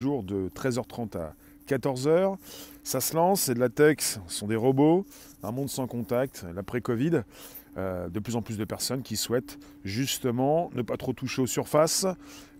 de 0.00 0.48
13h30 0.54 1.18
à 1.18 1.34
14h. 1.66 2.36
Ça 2.84 3.00
se 3.00 3.16
lance, 3.16 3.42
c'est 3.42 3.54
de 3.54 3.58
la 3.58 3.68
tech, 3.68 3.96
ce 3.98 4.20
sont 4.28 4.46
des 4.46 4.54
robots, 4.54 5.04
un 5.42 5.50
monde 5.50 5.68
sans 5.68 5.88
contact, 5.88 6.46
l'après-Covid. 6.54 7.22
Euh, 7.76 8.08
de 8.08 8.20
plus 8.20 8.36
en 8.36 8.42
plus 8.42 8.58
de 8.58 8.64
personnes 8.64 9.02
qui 9.02 9.16
souhaitent 9.16 9.58
justement 9.84 10.70
ne 10.74 10.82
pas 10.82 10.96
trop 10.96 11.12
toucher 11.12 11.42
aux 11.42 11.46
surfaces, 11.46 12.06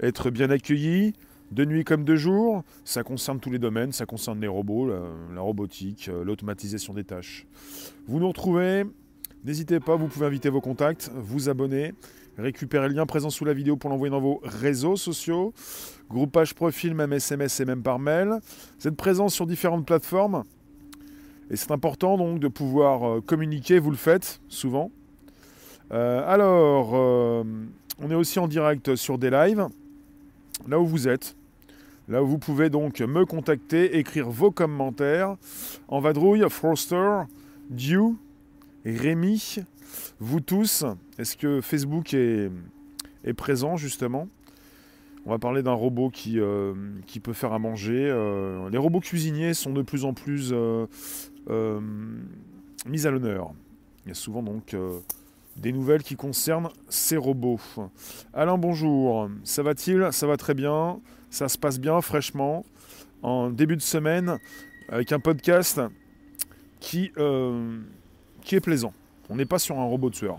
être 0.01 0.30
bien 0.30 0.51
accueillis, 0.51 1.12
de 1.53 1.64
nuit 1.64 1.85
comme 1.85 2.04
de 2.04 2.16
jour. 2.16 2.64
Ça 2.85 3.04
concerne 3.04 3.39
tous 3.39 3.50
les 3.50 3.59
domaines, 3.61 3.93
ça 3.93 4.05
concerne 4.05 4.41
les 4.41 4.48
robots, 4.48 4.89
la, 4.89 5.00
la 5.32 5.41
robotique, 5.41 6.09
euh, 6.09 6.25
l'automatisation 6.25 6.93
des 6.93 7.05
tâches. 7.05 7.46
Vous 8.09 8.18
nous 8.18 8.29
retrouvez, 8.29 8.84
n'hésitez 9.45 9.79
pas, 9.79 9.95
vous 9.95 10.09
pouvez 10.09 10.27
inviter 10.27 10.50
vos 10.50 10.61
contacts, 10.61 11.11
vous 11.14 11.48
abonner, 11.48 11.95
récupérer 12.39 12.89
le 12.89 12.95
lien 12.95 13.07
présent 13.07 13.30
sous 13.30 13.45
la 13.45 13.52
vidéo 13.52 13.77
pour 13.77 13.91
l'envoyer 13.91 14.11
dans 14.11 14.20
vos 14.20 14.41
réseaux 14.43 14.96
sociaux, 14.96 15.52
groupage 16.09 16.55
profil, 16.55 16.95
même 16.95 17.12
SMS 17.12 17.61
et 17.61 17.64
même 17.64 17.82
par 17.82 17.98
mail. 17.98 18.38
Vous 18.79 18.88
êtes 18.88 18.96
présent 18.96 19.29
sur 19.29 19.47
différentes 19.47 19.87
plateformes. 19.87 20.45
Et 21.51 21.56
c'est 21.56 21.73
important 21.73 22.16
donc 22.19 22.41
de 22.41 22.48
pouvoir 22.48 23.09
euh, 23.09 23.20
communiquer, 23.20 23.78
vous 23.78 23.91
le 23.91 23.97
faites 23.97 24.41
souvent. 24.48 24.91
Euh, 25.92 26.23
alors, 26.27 26.91
euh, 26.95 27.42
on 28.01 28.11
est 28.11 28.14
aussi 28.14 28.39
en 28.39 28.47
direct 28.47 28.95
sur 28.97 29.16
des 29.19 29.30
lives, 29.30 29.66
là 30.66 30.78
où 30.78 30.86
vous 30.86 31.09
êtes. 31.09 31.34
Là 32.09 32.23
où 32.23 32.27
vous 32.27 32.39
pouvez 32.39 32.70
donc 32.70 33.00
me 33.00 33.27
contacter, 33.27 33.98
écrire 33.98 34.30
vos 34.30 34.50
commentaires. 34.50 35.36
En 35.89 36.00
vadrouille, 36.00 36.45
Froster, 36.48 37.23
Dew, 37.69 38.16
Rémi, 38.84 39.59
vous 40.20 40.41
tous. 40.41 40.84
Est-ce 41.19 41.37
que 41.37 41.60
Facebook 41.60 42.15
est, 42.15 42.51
présent 43.37 43.77
justement? 43.77 44.28
On 45.27 45.30
va 45.30 45.38
parler 45.38 45.62
d'un 45.62 45.73
robot 45.73 46.11
qui, 46.11 46.41
euh, 46.41 46.73
peut 47.23 47.33
faire 47.33 47.52
à 47.52 47.59
manger. 47.59 48.09
Euh, 48.09 48.70
les 48.70 48.78
robots 48.78 49.01
cuisiniers 49.01 49.52
sont 49.52 49.73
de 49.73 49.83
plus 49.83 50.05
en 50.05 50.14
plus 50.14 50.52
euh, 50.52 50.87
mis 52.86 53.06
à 53.06 53.11
l'honneur. 53.11 53.53
Il 54.05 54.09
y 54.09 54.12
a 54.12 54.14
souvent 54.14 54.42
donc 54.42 54.75
des 55.56 55.72
nouvelles 55.72 56.03
qui 56.03 56.16
concernent 56.16 56.70
ces 56.89 57.16
robots. 57.16 57.61
Alain, 58.33 58.56
bonjour. 58.56 59.28
Ça 59.44 59.62
va-t-il? 59.62 60.09
Ça 60.12 60.27
va 60.27 60.36
très 60.39 60.55
bien. 60.55 61.00
Ça 61.28 61.48
se 61.48 61.59
passe 61.59 61.78
bien, 61.78 62.00
fraîchement. 62.00 62.64
En 63.22 63.50
début 63.50 63.77
de 63.77 63.83
semaine, 63.83 64.39
avec 64.89 65.12
un 65.12 65.20
podcast 65.20 65.81
qui 66.81 67.11
est 67.16 68.61
plaisant. 68.61 68.94
On 69.31 69.37
n'est 69.37 69.47
pas 69.47 69.59
sur 69.59 69.79
un 69.79 69.84
robot 69.84 70.11
de 70.11 70.15
sueur. 70.15 70.39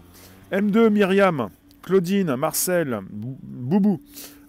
M2, 0.52 0.90
Myriam, 0.90 1.50
Claudine, 1.84 2.36
Marcel, 2.36 3.00
Boubou. 3.12 4.00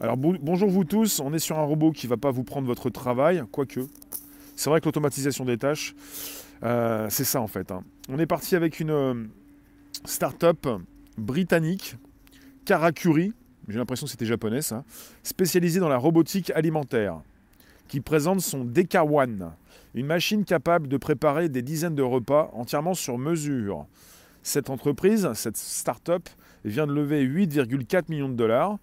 Alors 0.01 0.17
bonjour 0.17 0.71
vous 0.71 0.85
tous. 0.85 1.21
On 1.21 1.33
est 1.33 1.39
sur 1.39 1.59
un 1.59 1.65
robot 1.65 1.93
qui 1.93 2.07
ne 2.07 2.11
va 2.11 2.17
pas 2.17 2.31
vous 2.31 2.45
prendre 2.45 2.67
votre 2.67 2.91
travail, 2.91 3.43
quoique. 3.51 3.81
C'est 4.57 4.71
vrai 4.71 4.81
que 4.81 4.87
l'automatisation 4.87 5.45
des 5.45 5.59
tâches, 5.59 5.95
euh, 6.63 7.07
c'est 7.11 7.25
ça 7.25 7.41
en 7.41 7.47
fait. 7.47 7.71
Hein. 7.71 7.83
On 8.09 8.19
est 8.19 8.27
parti 8.27 8.57
avec 8.57 8.81
une 8.81 9.29
start-up 10.05 10.67
britannique, 11.19 11.97
Karakuri, 12.65 13.33
j'ai 13.69 13.79
l'impression 13.79 14.07
que 14.07 14.11
c'était 14.11 14.27
japonais 14.27 14.63
ça, 14.63 14.85
spécialisée 15.23 15.81
dans 15.81 15.89
la 15.89 15.97
robotique 15.97 16.51
alimentaire, 16.51 17.21
qui 17.89 18.01
présente 18.01 18.41
son 18.41 18.65
Deka 18.65 19.05
One, 19.05 19.53
une 19.95 20.07
machine 20.07 20.45
capable 20.45 20.89
de 20.89 20.97
préparer 20.97 21.49
des 21.49 21.63
dizaines 21.63 21.95
de 21.95 22.03
repas 22.03 22.51
entièrement 22.53 22.95
sur 22.95 23.19
mesure. 23.19 23.87
Cette 24.43 24.71
entreprise, 24.71 25.31
cette 25.35 25.57
start-up, 25.57 26.29
vient 26.65 26.87
de 26.87 26.93
lever 26.93 27.27
8,4 27.27 28.05
millions 28.09 28.29
de 28.29 28.35
dollars 28.35 28.79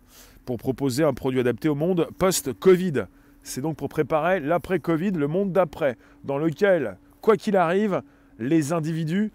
pour 0.46 0.58
proposer 0.58 1.04
un 1.04 1.14
produit 1.14 1.40
adapté 1.40 1.68
au 1.70 1.76
monde 1.76 2.08
post-Covid. 2.18 3.06
C'est 3.44 3.62
donc 3.62 3.78
pour 3.78 3.90
préparer 3.90 4.40
l'après-Covid, 4.40 5.12
le 5.12 5.28
monde 5.28 5.52
d'après, 5.52 5.98
dans 6.24 6.38
lequel, 6.38 6.98
quoi 7.22 7.38
qu'il 7.38 7.56
arrive, 7.58 8.02
les 8.40 8.74
individus 8.74 9.32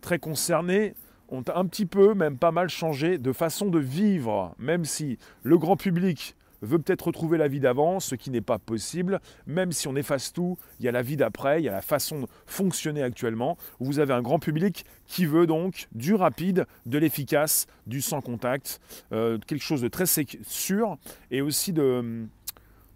très 0.00 0.18
concernés 0.18 0.94
ont 1.28 1.44
un 1.54 1.66
petit 1.66 1.86
peu, 1.86 2.14
même 2.14 2.38
pas 2.38 2.52
mal 2.52 2.68
changé 2.68 3.18
de 3.18 3.32
façon 3.32 3.66
de 3.66 3.78
vivre, 3.78 4.54
même 4.58 4.84
si 4.84 5.18
le 5.42 5.58
grand 5.58 5.76
public 5.76 6.36
veut 6.62 6.78
peut-être 6.78 7.06
retrouver 7.06 7.38
la 7.38 7.48
vie 7.48 7.60
d'avant, 7.60 8.00
ce 8.00 8.14
qui 8.14 8.30
n'est 8.30 8.40
pas 8.40 8.58
possible, 8.58 9.20
même 9.46 9.72
si 9.72 9.88
on 9.88 9.96
efface 9.96 10.32
tout, 10.32 10.58
il 10.80 10.86
y 10.86 10.88
a 10.88 10.92
la 10.92 11.02
vie 11.02 11.16
d'après, 11.16 11.60
il 11.60 11.64
y 11.64 11.68
a 11.68 11.72
la 11.72 11.82
façon 11.82 12.22
de 12.22 12.26
fonctionner 12.46 13.02
actuellement, 13.02 13.56
vous 13.80 13.98
avez 13.98 14.14
un 14.14 14.22
grand 14.22 14.38
public 14.38 14.84
qui 15.06 15.26
veut 15.26 15.46
donc 15.46 15.88
du 15.92 16.14
rapide, 16.14 16.66
de 16.86 16.98
l'efficace, 16.98 17.66
du 17.86 18.00
sans 18.00 18.20
contact, 18.20 18.80
euh, 19.12 19.38
quelque 19.46 19.64
chose 19.64 19.80
de 19.80 19.88
très 19.88 20.06
sûr, 20.06 20.96
et 21.30 21.40
aussi 21.40 21.72
de... 21.72 22.26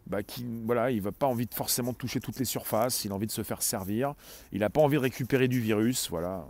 Bah, 0.08 0.24
qui, 0.24 0.44
voilà, 0.64 0.90
il 0.90 1.00
n'a 1.00 1.12
pas 1.12 1.28
envie 1.28 1.46
de 1.46 1.54
forcément 1.54 1.92
toucher 1.92 2.18
toutes 2.18 2.38
les 2.40 2.44
surfaces, 2.44 3.04
il 3.04 3.12
a 3.12 3.14
envie 3.14 3.28
de 3.28 3.32
se 3.32 3.44
faire 3.44 3.62
servir, 3.62 4.14
il 4.50 4.58
n'a 4.58 4.68
pas 4.68 4.80
envie 4.80 4.96
de 4.96 5.02
récupérer 5.02 5.46
du 5.46 5.60
virus, 5.60 6.10
voilà. 6.10 6.44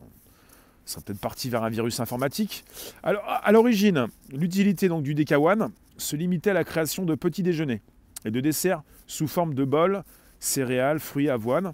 Ça 0.87 1.01
peut-être 1.01 1.21
parti 1.21 1.49
vers 1.49 1.63
un 1.63 1.71
virus 1.71 2.01
informatique. 2.01 2.65
Alors, 3.03 3.23
à 3.27 3.53
l'origine, 3.53 4.09
l'utilité 4.31 4.89
donc 4.89 5.03
du 5.03 5.15
DK1 5.15 5.71
se 6.03 6.17
limitait 6.17 6.51
à 6.51 6.55
la 6.55 6.65
création 6.65 7.05
de 7.05 7.15
petits 7.15 7.43
déjeuners 7.43 7.83
et 8.25 8.31
de 8.31 8.41
desserts 8.41 8.83
sous 9.07 9.27
forme 9.27 9.55
de 9.55 9.65
bols, 9.65 10.03
céréales, 10.41 11.01
fruits, 11.01 11.29
avoine. 11.29 11.73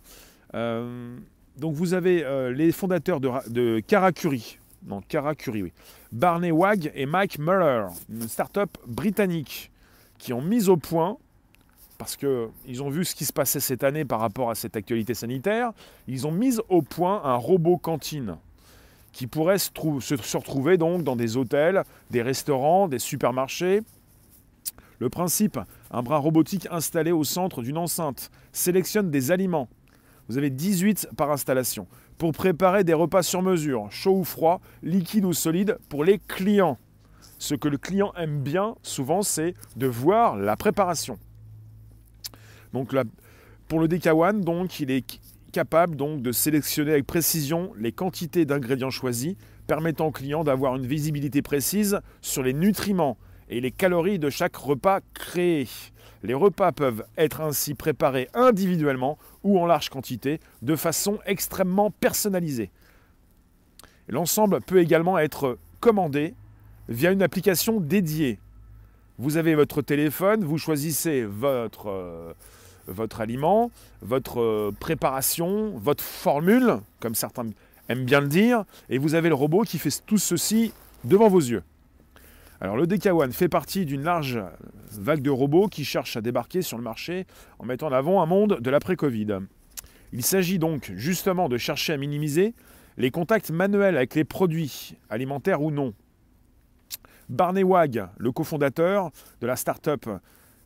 Euh, 0.54 1.16
donc 1.56 1.74
vous 1.74 1.94
avez 1.94 2.24
euh, 2.24 2.52
les 2.52 2.72
fondateurs 2.72 3.20
de, 3.20 3.30
de 3.48 3.80
Karakuri, 3.86 4.58
non 4.86 5.02
Karakuri, 5.02 5.62
oui, 5.62 5.72
Barney 6.12 6.50
Wag 6.50 6.90
et 6.94 7.06
Mike 7.06 7.38
Muller, 7.38 7.86
une 8.08 8.28
start-up 8.28 8.70
britannique, 8.86 9.70
qui 10.18 10.32
ont 10.32 10.42
mis 10.42 10.68
au 10.68 10.76
point 10.76 11.16
parce 11.98 12.16
qu'ils 12.16 12.82
ont 12.82 12.88
vu 12.88 13.04
ce 13.04 13.14
qui 13.14 13.24
se 13.24 13.32
passait 13.32 13.60
cette 13.60 13.82
année 13.82 14.04
par 14.04 14.20
rapport 14.20 14.50
à 14.50 14.54
cette 14.54 14.76
actualité 14.76 15.14
sanitaire, 15.14 15.72
ils 16.06 16.28
ont 16.28 16.32
mis 16.32 16.56
au 16.68 16.80
point 16.80 17.20
un 17.24 17.34
robot 17.34 17.76
cantine 17.76 18.36
qui 19.12 19.26
pourraient 19.26 19.58
se, 19.58 19.70
se, 20.00 20.36
retrouver 20.36 20.76
donc 20.76 21.02
dans 21.02 21.16
des 21.16 21.36
hôtels, 21.36 21.82
des 22.10 22.22
restaurants, 22.22 22.86
des 22.86 23.00
supermarchés. 23.00 23.82
Le 24.98 25.08
principe, 25.08 25.58
un 25.90 26.02
bras 26.02 26.18
robotique 26.18 26.66
installé 26.70 27.12
au 27.12 27.22
centre 27.22 27.62
d'une 27.62 27.78
enceinte 27.78 28.30
sélectionne 28.52 29.10
des 29.10 29.30
aliments. 29.30 29.68
Vous 30.28 30.38
avez 30.38 30.50
18 30.50 31.10
par 31.16 31.30
installation 31.30 31.86
pour 32.18 32.32
préparer 32.32 32.82
des 32.82 32.94
repas 32.94 33.22
sur 33.22 33.40
mesure, 33.40 33.90
chaud 33.90 34.18
ou 34.18 34.24
froid, 34.24 34.60
liquide 34.82 35.24
ou 35.24 35.32
solide 35.32 35.78
pour 35.88 36.04
les 36.04 36.18
clients. 36.18 36.78
Ce 37.38 37.54
que 37.54 37.68
le 37.68 37.78
client 37.78 38.12
aime 38.16 38.42
bien 38.42 38.74
souvent, 38.82 39.22
c'est 39.22 39.54
de 39.76 39.86
voir 39.86 40.36
la 40.36 40.56
préparation. 40.56 41.18
Donc 42.72 42.94
pour 43.68 43.78
le 43.78 43.86
DK1, 43.86 44.40
donc 44.40 44.80
il 44.80 44.90
est 44.90 45.20
capable 45.52 45.96
de 45.96 46.32
sélectionner 46.32 46.90
avec 46.92 47.06
précision 47.06 47.72
les 47.78 47.92
quantités 47.92 48.44
d'ingrédients 48.44 48.90
choisis, 48.90 49.36
permettant 49.66 50.08
au 50.08 50.10
client 50.10 50.42
d'avoir 50.42 50.74
une 50.76 50.86
visibilité 50.86 51.40
précise 51.40 52.00
sur 52.20 52.42
les 52.42 52.52
nutriments 52.52 53.16
et 53.48 53.60
les 53.60 53.70
calories 53.70 54.18
de 54.18 54.30
chaque 54.30 54.56
repas 54.56 55.00
créé. 55.14 55.68
Les 56.22 56.34
repas 56.34 56.72
peuvent 56.72 57.04
être 57.16 57.40
ainsi 57.40 57.74
préparés 57.74 58.28
individuellement 58.34 59.18
ou 59.44 59.58
en 59.58 59.66
large 59.66 59.88
quantité, 59.88 60.40
de 60.62 60.76
façon 60.76 61.18
extrêmement 61.26 61.90
personnalisée. 61.90 62.70
L'ensemble 64.08 64.60
peut 64.60 64.80
également 64.80 65.18
être 65.18 65.58
commandé 65.80 66.34
via 66.88 67.12
une 67.12 67.22
application 67.22 67.80
dédiée. 67.80 68.38
Vous 69.18 69.36
avez 69.36 69.54
votre 69.54 69.82
téléphone, 69.82 70.44
vous 70.44 70.58
choisissez 70.58 71.24
votre... 71.24 71.88
Euh, 71.88 72.32
aliment, 73.18 73.70
votre 74.02 74.40
euh, 74.40 74.72
préparation, 74.78 75.72
votre 75.76 76.02
formule, 76.02 76.78
comme 77.00 77.14
certains 77.14 77.46
aiment 77.88 78.04
bien 78.04 78.20
le 78.20 78.28
dire, 78.28 78.64
et 78.88 78.98
vous 78.98 79.14
avez 79.14 79.28
le 79.28 79.34
robot 79.34 79.62
qui 79.62 79.78
fait 79.78 80.02
tout 80.06 80.18
ceci 80.18 80.72
devant 81.04 81.28
vos 81.28 81.40
yeux. 81.40 81.62
Alors 82.60 82.76
le 82.76 82.86
DK1 82.86 83.30
fait 83.30 83.48
partie 83.48 83.84
d'une 83.86 84.02
large 84.02 84.40
vague 84.90 85.22
de 85.22 85.30
robots 85.30 85.68
qui 85.68 85.84
cherchent 85.84 86.16
à 86.16 86.20
débarquer 86.20 86.60
sur 86.62 86.76
le 86.76 86.82
marché 86.82 87.24
en 87.60 87.66
mettant 87.66 87.86
en 87.86 87.92
avant 87.92 88.20
un 88.20 88.26
monde 88.26 88.58
de 88.60 88.70
l'après-Covid. 88.70 89.38
Il 90.12 90.24
s'agit 90.24 90.58
donc 90.58 90.92
justement 90.96 91.48
de 91.48 91.56
chercher 91.56 91.92
à 91.92 91.96
minimiser 91.96 92.54
les 92.96 93.12
contacts 93.12 93.50
manuels 93.50 93.96
avec 93.96 94.16
les 94.16 94.24
produits, 94.24 94.96
alimentaires 95.08 95.62
ou 95.62 95.70
non. 95.70 95.94
Barney 97.28 97.62
Wag, 97.62 98.08
le 98.16 98.32
cofondateur 98.32 99.10
de 99.40 99.46
la 99.46 99.54
start-up 99.54 100.06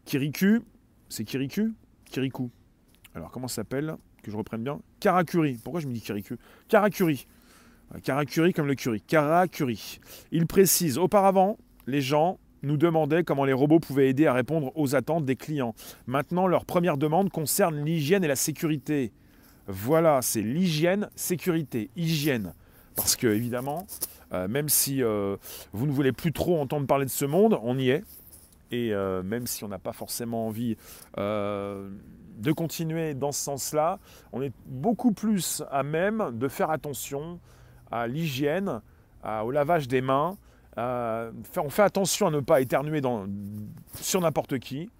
Kiriku, 0.06 0.62
c'est 1.10 1.24
Kiriku? 1.24 1.74
Kirikou. 2.06 2.50
Alors, 3.14 3.30
comment 3.30 3.48
ça 3.48 3.56
s'appelle? 3.56 3.96
Que 4.22 4.30
je 4.30 4.36
reprenne 4.36 4.62
bien. 4.62 4.80
Karakuri. 5.00 5.58
Pourquoi 5.62 5.80
je 5.80 5.88
me 5.88 5.92
dis 5.92 6.00
Kirikou 6.00 6.36
Karakuri. 6.68 7.26
Karakuri 8.02 8.54
comme 8.54 8.66
le 8.66 8.76
curry. 8.76 9.02
Karakuri. 9.02 10.00
Il 10.30 10.46
précise 10.46 10.96
auparavant, 10.96 11.58
les 11.86 12.00
gens 12.00 12.38
nous 12.62 12.76
demandaient 12.76 13.24
comment 13.24 13.44
les 13.44 13.52
robots 13.52 13.80
pouvaient 13.80 14.08
aider 14.08 14.26
à 14.26 14.32
répondre 14.32 14.72
aux 14.76 14.94
attentes 14.94 15.24
des 15.24 15.36
clients. 15.36 15.74
Maintenant, 16.06 16.46
leur 16.46 16.64
première 16.64 16.96
demande 16.96 17.30
concerne 17.30 17.84
l'hygiène 17.84 18.24
et 18.24 18.28
la 18.28 18.36
sécurité. 18.36 19.12
Voilà, 19.66 20.22
c'est 20.22 20.42
l'hygiène, 20.42 21.08
sécurité, 21.16 21.90
hygiène. 21.96 22.54
Parce 22.96 23.16
que, 23.16 23.26
évidemment, 23.26 23.86
euh, 24.32 24.48
même 24.48 24.68
si 24.68 25.02
euh, 25.02 25.36
vous 25.72 25.86
ne 25.86 25.92
voulez 25.92 26.12
plus 26.12 26.32
trop 26.32 26.60
entendre 26.60 26.86
parler 26.86 27.04
de 27.04 27.10
ce 27.10 27.24
monde, 27.24 27.58
on 27.62 27.78
y 27.78 27.90
est. 27.90 28.04
et 28.70 28.92
euh, 28.92 29.22
même 29.22 29.46
si 29.46 29.64
on 29.64 29.68
n'a 29.68 29.78
pas 29.78 29.92
forcément 29.92 30.46
envie 30.46 30.76
de 31.16 32.52
continuer 32.52 33.14
dans 33.14 33.32
ce 33.32 33.42
sens-là, 33.44 33.98
on 34.32 34.40
est 34.40 34.52
beaucoup 34.66 35.12
plus 35.12 35.62
à 35.70 35.82
même 35.82 36.30
de 36.32 36.48
faire 36.48 36.70
attention 36.70 37.38
à 37.90 38.06
l'hygiène, 38.06 38.80
au 39.24 39.50
lavage 39.50 39.86
des 39.86 40.00
mains. 40.00 40.38
On 40.76 41.70
fait 41.70 41.82
attention 41.82 42.28
à 42.28 42.30
ne 42.30 42.40
pas 42.40 42.60
éternuer 42.60 43.00
sur 43.94 44.20
n'importe 44.20 44.58
qui. 44.58 44.90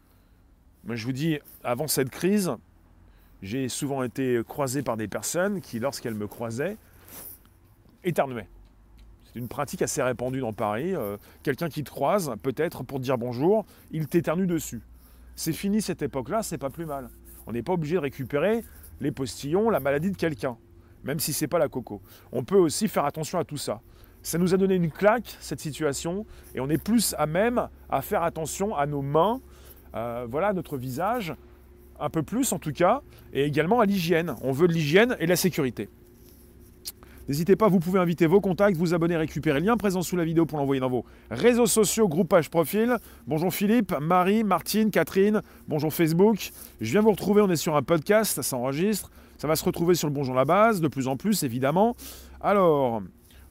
Mais 0.85 0.97
je 0.97 1.07
vous 1.07 1.13
dis, 1.13 1.39
avant 1.63 1.87
cette 1.87 2.11
crise, 2.11 2.53
j'ai 3.43 3.69
souvent 3.69 4.03
été 4.03 4.41
croisé 4.47 4.83
par 4.83 4.97
des 4.97 5.09
personnes 5.09 5.61
qui, 5.61 5.79
lorsqu'elles 5.79 6.15
me 6.15 6.27
croisaient, 6.27 6.77
éternuaient. 8.05 8.49
C'est 9.25 9.39
une 9.39 9.49
pratique 9.49 9.83
assez 9.83 10.03
répandue 10.03 10.41
dans 10.41 10.53
Paris. 10.53 10.95
Euh, 10.95 11.17
quelqu'un 11.43 11.69
qui 11.69 11.85
te 11.85 11.91
croise, 11.91 12.35
peut-être 12.43 12.85
pour 12.85 12.99
te 12.99 13.05
dire 13.05 13.17
bonjour, 13.17 13.65
il 13.91 14.07
t'éternue 14.07 14.47
dessus. 14.47 14.83
C'est 15.35 15.53
fini 15.53 15.81
cette 15.81 16.03
époque-là, 16.03 16.43
c'est 16.43 16.59
pas 16.59 16.71
plus 16.71 16.85
mal. 16.85 17.09
On 17.47 17.53
n'est 17.53 17.63
pas 17.63 17.73
obligé 17.73 17.95
de 17.95 18.01
récupérer 18.01 18.63
les 19.01 19.11
postillons, 19.11 19.71
la 19.71 19.81
maladie 19.81 20.11
de 20.11 20.17
quelqu'un, 20.17 20.57
même 21.05 21.19
si 21.19 21.33
c'est 21.33 21.49
pas 21.49 21.59
la 21.59 21.69
coco. 21.69 22.03
On 22.31 22.45
peut 22.45 22.59
aussi 22.59 22.89
faire 22.89 23.05
attention 23.05 23.39
à 23.39 23.45
tout 23.45 23.57
ça. 23.57 23.81
Ça 24.23 24.39
nous 24.39 24.55
a 24.55 24.57
donné 24.57 24.77
une 24.77 24.91
claque, 24.91 25.37
cette 25.41 25.61
situation, 25.61 26.27
et 26.55 26.61
on 26.61 26.69
est 26.69 26.83
plus 26.83 27.15
à 27.19 27.27
même 27.27 27.69
à 27.91 28.03
faire 28.03 28.23
attention 28.23 28.77
à 28.77 28.87
nos 28.87 29.03
mains, 29.03 29.41
euh, 29.95 30.27
voilà, 30.31 30.49
à 30.49 30.53
notre 30.53 30.77
visage, 30.77 31.35
un 31.99 32.09
peu 32.09 32.23
plus 32.23 32.53
en 32.53 32.59
tout 32.59 32.73
cas, 32.73 33.03
et 33.33 33.45
également 33.45 33.81
à 33.81 33.87
l'hygiène. 33.87 34.37
On 34.43 34.53
veut 34.53 34.69
de 34.69 34.73
l'hygiène 34.73 35.17
et 35.19 35.25
de 35.25 35.29
la 35.29 35.37
sécurité. 35.37 35.89
N'hésitez 37.29 37.55
pas, 37.55 37.69
vous 37.69 37.79
pouvez 37.79 38.01
inviter 38.01 38.27
vos 38.27 38.41
contacts, 38.41 38.77
vous 38.77 38.95
abonner, 38.95 39.17
récupérer 39.17 39.61
le 39.61 39.67
lien 39.67 39.77
présent 39.77 40.03
sous 40.03 40.17
la 40.17 40.25
vidéo 40.25 40.45
pour 40.45 40.59
l'envoyer 40.59 40.81
dans 40.81 40.91
vos 40.91 41.05
réseaux 41.31 41.67
sociaux, 41.67 42.09
groupage, 42.09 42.51
profil. 42.51 42.97
Bonjour 43.29 43.55
Philippe, 43.55 43.95
Marie, 44.01 44.43
Martine, 44.43 44.91
Catherine, 44.91 45.41
bonjour 45.69 45.95
Facebook. 45.95 46.51
Je 46.81 46.91
viens 46.91 47.01
vous 47.01 47.13
retrouver, 47.13 47.41
on 47.41 47.51
est 47.51 47.57
sur 47.57 47.77
un 47.77 47.83
podcast, 47.83 48.35
ça 48.35 48.43
s'enregistre. 48.43 49.11
Ça 49.39 49.49
va 49.49 49.57
se 49.57 49.65
retrouver 49.65 49.97
sur 49.97 50.07
le 50.09 50.15
Bonjour 50.15 50.35
la 50.35 50.45
base, 50.45 50.81
de 50.81 50.87
plus 50.87 51.09
en 51.09 51.17
plus 51.17 51.43
évidemment. 51.43 51.97
Alors, 52.41 53.03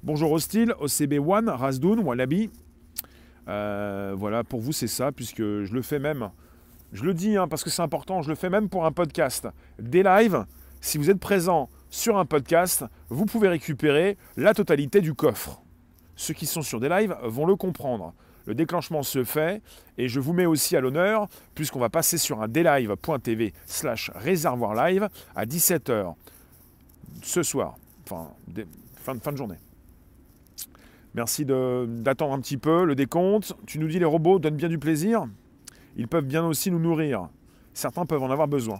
bonjour 0.03 0.31
Hostile, 0.31 0.73
OCB1, 0.81 1.49
Razdoun, 1.49 1.99
Wallaby. 1.99 2.49
Euh, 3.47 4.13
voilà, 4.17 4.43
pour 4.43 4.59
vous 4.59 4.71
c'est 4.71 4.87
ça, 4.87 5.11
puisque 5.11 5.41
je 5.41 5.73
le 5.73 5.81
fais 5.81 5.99
même. 5.99 6.29
Je 6.93 7.03
le 7.03 7.13
dis 7.13 7.37
hein, 7.37 7.47
parce 7.47 7.63
que 7.63 7.69
c'est 7.69 7.81
important, 7.81 8.21
je 8.21 8.29
le 8.29 8.35
fais 8.35 8.49
même 8.49 8.69
pour 8.69 8.85
un 8.85 8.91
podcast. 8.91 9.47
Des 9.79 10.03
lives, 10.03 10.45
si 10.81 10.97
vous 10.97 11.09
êtes 11.09 11.19
présent 11.19 11.69
sur 11.89 12.17
un 12.17 12.25
podcast, 12.25 12.85
vous 13.09 13.25
pouvez 13.25 13.47
récupérer 13.47 14.17
la 14.37 14.53
totalité 14.53 15.01
du 15.01 15.13
coffre. 15.13 15.61
Ceux 16.15 16.33
qui 16.33 16.45
sont 16.45 16.61
sur 16.61 16.79
des 16.79 16.89
lives 16.89 17.15
vont 17.23 17.45
le 17.45 17.55
comprendre. 17.55 18.13
Le 18.45 18.55
déclenchement 18.55 19.03
se 19.03 19.23
fait 19.23 19.61
et 19.97 20.07
je 20.07 20.19
vous 20.19 20.33
mets 20.33 20.47
aussi 20.47 20.75
à 20.75 20.81
l'honneur 20.81 21.27
puisqu'on 21.53 21.79
va 21.79 21.89
passer 21.89 22.17
sur 22.17 22.41
un 22.41 22.47
dlive.tv 22.47 23.53
slash 23.65 24.11
réservoir 24.15 24.73
live 24.73 25.09
à 25.35 25.45
17h 25.45 26.15
ce 27.21 27.43
soir, 27.43 27.77
enfin 28.03 28.29
fin, 29.03 29.17
fin 29.19 29.31
de 29.31 29.37
journée. 29.37 29.57
Merci 31.13 31.45
d'attendre 31.45 32.33
un 32.33 32.39
petit 32.39 32.57
peu 32.57 32.85
le 32.85 32.95
décompte. 32.95 33.53
Tu 33.65 33.79
nous 33.79 33.87
dis 33.87 33.99
les 33.99 34.05
robots 34.05 34.39
donnent 34.39 34.55
bien 34.55 34.69
du 34.69 34.79
plaisir. 34.79 35.25
Ils 35.97 36.07
peuvent 36.07 36.25
bien 36.25 36.45
aussi 36.45 36.71
nous 36.71 36.79
nourrir. 36.79 37.27
Certains 37.73 38.05
peuvent 38.05 38.23
en 38.23 38.31
avoir 38.31 38.47
besoin. 38.47 38.79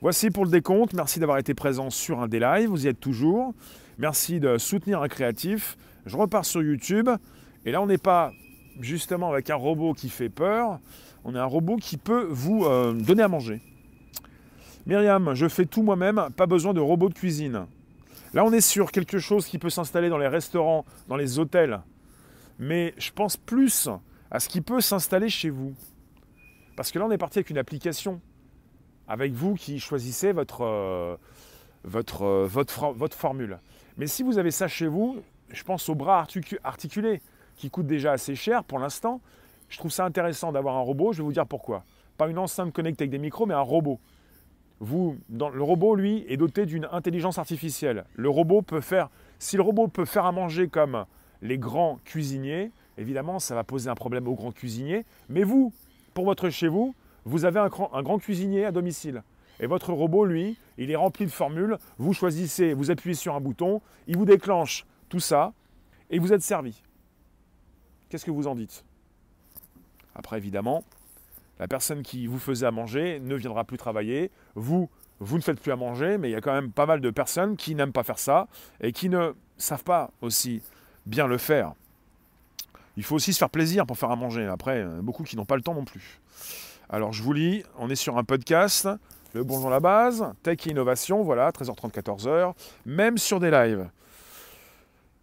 Voici 0.00 0.30
pour 0.30 0.44
le 0.44 0.50
décompte. 0.50 0.94
Merci 0.94 1.18
d'avoir 1.18 1.38
été 1.38 1.54
présent 1.54 1.90
sur 1.90 2.20
un 2.20 2.28
des 2.28 2.38
lives. 2.38 2.68
Vous 2.68 2.86
y 2.86 2.88
êtes 2.88 3.00
toujours. 3.00 3.52
Merci 3.98 4.40
de 4.40 4.58
soutenir 4.58 5.02
un 5.02 5.08
créatif. 5.08 5.76
Je 6.06 6.16
repars 6.16 6.44
sur 6.44 6.62
YouTube. 6.62 7.08
Et 7.64 7.72
là, 7.72 7.82
on 7.82 7.86
n'est 7.86 7.98
pas 7.98 8.32
justement 8.80 9.30
avec 9.30 9.50
un 9.50 9.56
robot 9.56 9.92
qui 9.92 10.08
fait 10.08 10.28
peur. 10.28 10.78
On 11.24 11.34
est 11.34 11.38
un 11.38 11.44
robot 11.44 11.76
qui 11.76 11.96
peut 11.96 12.26
vous 12.30 12.64
euh, 12.64 12.94
donner 12.94 13.22
à 13.22 13.28
manger. 13.28 13.60
Myriam, 14.86 15.34
je 15.34 15.48
fais 15.48 15.66
tout 15.66 15.82
moi-même. 15.82 16.28
Pas 16.36 16.46
besoin 16.46 16.74
de 16.74 16.80
robot 16.80 17.08
de 17.08 17.14
cuisine. 17.14 17.66
Là, 18.34 18.44
on 18.44 18.52
est 18.52 18.62
sur 18.62 18.92
quelque 18.92 19.18
chose 19.18 19.46
qui 19.46 19.58
peut 19.58 19.70
s'installer 19.70 20.08
dans 20.08 20.18
les 20.18 20.28
restaurants, 20.28 20.84
dans 21.08 21.16
les 21.16 21.38
hôtels. 21.38 21.80
Mais 22.58 22.94
je 22.96 23.10
pense 23.10 23.36
plus 23.36 23.88
à 24.30 24.40
ce 24.40 24.48
qui 24.48 24.60
peut 24.60 24.80
s'installer 24.80 25.28
chez 25.28 25.50
vous. 25.50 25.74
Parce 26.76 26.90
que 26.90 26.98
là, 26.98 27.04
on 27.06 27.10
est 27.10 27.18
parti 27.18 27.38
avec 27.38 27.50
une 27.50 27.58
application 27.58 28.20
avec 29.06 29.32
vous 29.32 29.54
qui 29.54 29.78
choisissez 29.78 30.32
votre, 30.32 30.62
euh, 30.64 31.16
euh, 32.22 32.48
formule. 33.10 33.58
Mais 33.98 34.06
si 34.06 34.22
vous 34.22 34.38
avez 34.38 34.50
ça 34.50 34.68
chez 34.68 34.86
vous, 34.86 35.18
je 35.50 35.62
pense 35.64 35.88
aux 35.90 35.94
bras 35.94 36.26
articulés 36.64 37.20
qui 37.56 37.68
coûtent 37.68 37.86
déjà 37.86 38.12
assez 38.12 38.34
cher 38.34 38.64
pour 38.64 38.78
l'instant. 38.78 39.20
Je 39.68 39.76
trouve 39.76 39.90
ça 39.90 40.06
intéressant 40.06 40.52
d'avoir 40.52 40.76
un 40.76 40.80
robot. 40.80 41.12
Je 41.12 41.18
vais 41.18 41.24
vous 41.24 41.32
dire 41.32 41.46
pourquoi. 41.46 41.84
Pas 42.16 42.28
une 42.28 42.38
enceinte 42.38 42.72
connectée 42.72 43.04
avec 43.04 43.10
des 43.10 43.18
micros, 43.18 43.44
mais 43.44 43.54
un 43.54 43.60
robot. 43.60 44.00
Le 44.82 45.62
robot, 45.62 45.94
lui, 45.94 46.24
est 46.28 46.36
doté 46.36 46.66
d'une 46.66 46.88
intelligence 46.90 47.38
artificielle. 47.38 48.04
Le 48.14 48.28
robot 48.28 48.62
peut 48.62 48.80
faire, 48.80 49.10
si 49.38 49.56
le 49.56 49.62
robot 49.62 49.88
peut 49.88 50.04
faire 50.04 50.26
à 50.26 50.32
manger 50.32 50.68
comme 50.68 51.06
les 51.40 51.58
grands 51.58 52.00
cuisiniers, 52.04 52.72
évidemment, 52.98 53.38
ça 53.38 53.54
va 53.54 53.64
poser 53.64 53.90
un 53.90 53.94
problème 53.94 54.26
aux 54.26 54.34
grands 54.34 54.52
cuisiniers. 54.52 55.04
Mais 55.28 55.44
vous, 55.44 55.72
pour 56.14 56.24
votre 56.24 56.50
chez 56.50 56.68
vous, 56.68 56.94
vous 57.24 57.44
avez 57.44 57.60
un 57.60 57.68
grand, 57.68 58.18
cuisinier 58.18 58.64
à 58.64 58.72
domicile. 58.72 59.22
Et 59.60 59.66
votre 59.66 59.92
robot, 59.92 60.24
lui, 60.24 60.56
il 60.78 60.90
est 60.90 60.96
rempli 60.96 61.26
de 61.26 61.30
formules. 61.30 61.78
Vous 61.98 62.12
choisissez, 62.12 62.74
vous 62.74 62.90
appuyez 62.90 63.14
sur 63.14 63.36
un 63.36 63.40
bouton, 63.40 63.80
il 64.08 64.16
vous 64.16 64.24
déclenche 64.24 64.84
tout 65.08 65.20
ça, 65.20 65.52
et 66.10 66.18
vous 66.18 66.32
êtes 66.32 66.42
servi. 66.42 66.82
Qu'est-ce 68.08 68.24
que 68.24 68.30
vous 68.30 68.48
en 68.48 68.56
dites? 68.56 68.84
Après, 70.14 70.36
évidemment, 70.36 70.82
la 71.62 71.68
personne 71.68 72.02
qui 72.02 72.26
vous 72.26 72.40
faisait 72.40 72.66
à 72.66 72.72
manger 72.72 73.20
ne 73.20 73.36
viendra 73.36 73.62
plus 73.62 73.76
travailler. 73.76 74.32
Vous, 74.56 74.90
vous 75.20 75.36
ne 75.36 75.42
faites 75.42 75.60
plus 75.60 75.70
à 75.70 75.76
manger, 75.76 76.18
mais 76.18 76.28
il 76.28 76.32
y 76.32 76.34
a 76.34 76.40
quand 76.40 76.52
même 76.52 76.72
pas 76.72 76.86
mal 76.86 77.00
de 77.00 77.08
personnes 77.10 77.56
qui 77.56 77.76
n'aiment 77.76 77.92
pas 77.92 78.02
faire 78.02 78.18
ça 78.18 78.48
et 78.80 78.90
qui 78.90 79.08
ne 79.08 79.32
savent 79.58 79.84
pas 79.84 80.10
aussi 80.22 80.60
bien 81.06 81.28
le 81.28 81.38
faire. 81.38 81.74
Il 82.96 83.04
faut 83.04 83.14
aussi 83.14 83.32
se 83.32 83.38
faire 83.38 83.48
plaisir 83.48 83.86
pour 83.86 83.96
faire 83.96 84.10
à 84.10 84.16
manger. 84.16 84.44
Après, 84.44 84.84
beaucoup 85.02 85.22
qui 85.22 85.36
n'ont 85.36 85.44
pas 85.44 85.54
le 85.54 85.62
temps 85.62 85.72
non 85.72 85.84
plus. 85.84 86.20
Alors 86.90 87.12
je 87.12 87.22
vous 87.22 87.32
lis, 87.32 87.62
on 87.78 87.88
est 87.90 87.94
sur 87.94 88.18
un 88.18 88.24
podcast, 88.24 88.88
le 89.32 89.44
Bonjour 89.44 89.70
la 89.70 89.78
base, 89.78 90.32
Tech 90.42 90.66
et 90.66 90.70
Innovation, 90.70 91.22
voilà, 91.22 91.52
13h30, 91.52 91.92
14h, 91.92 92.54
même 92.86 93.18
sur 93.18 93.38
des 93.38 93.52
lives. 93.52 93.88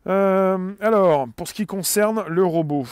Euh, 0.07 0.73
alors, 0.79 1.27
pour 1.35 1.49
ce 1.49 1.53
qui 1.53 1.65
concerne 1.65 2.23
le 2.29 2.45
robot, 2.45 2.85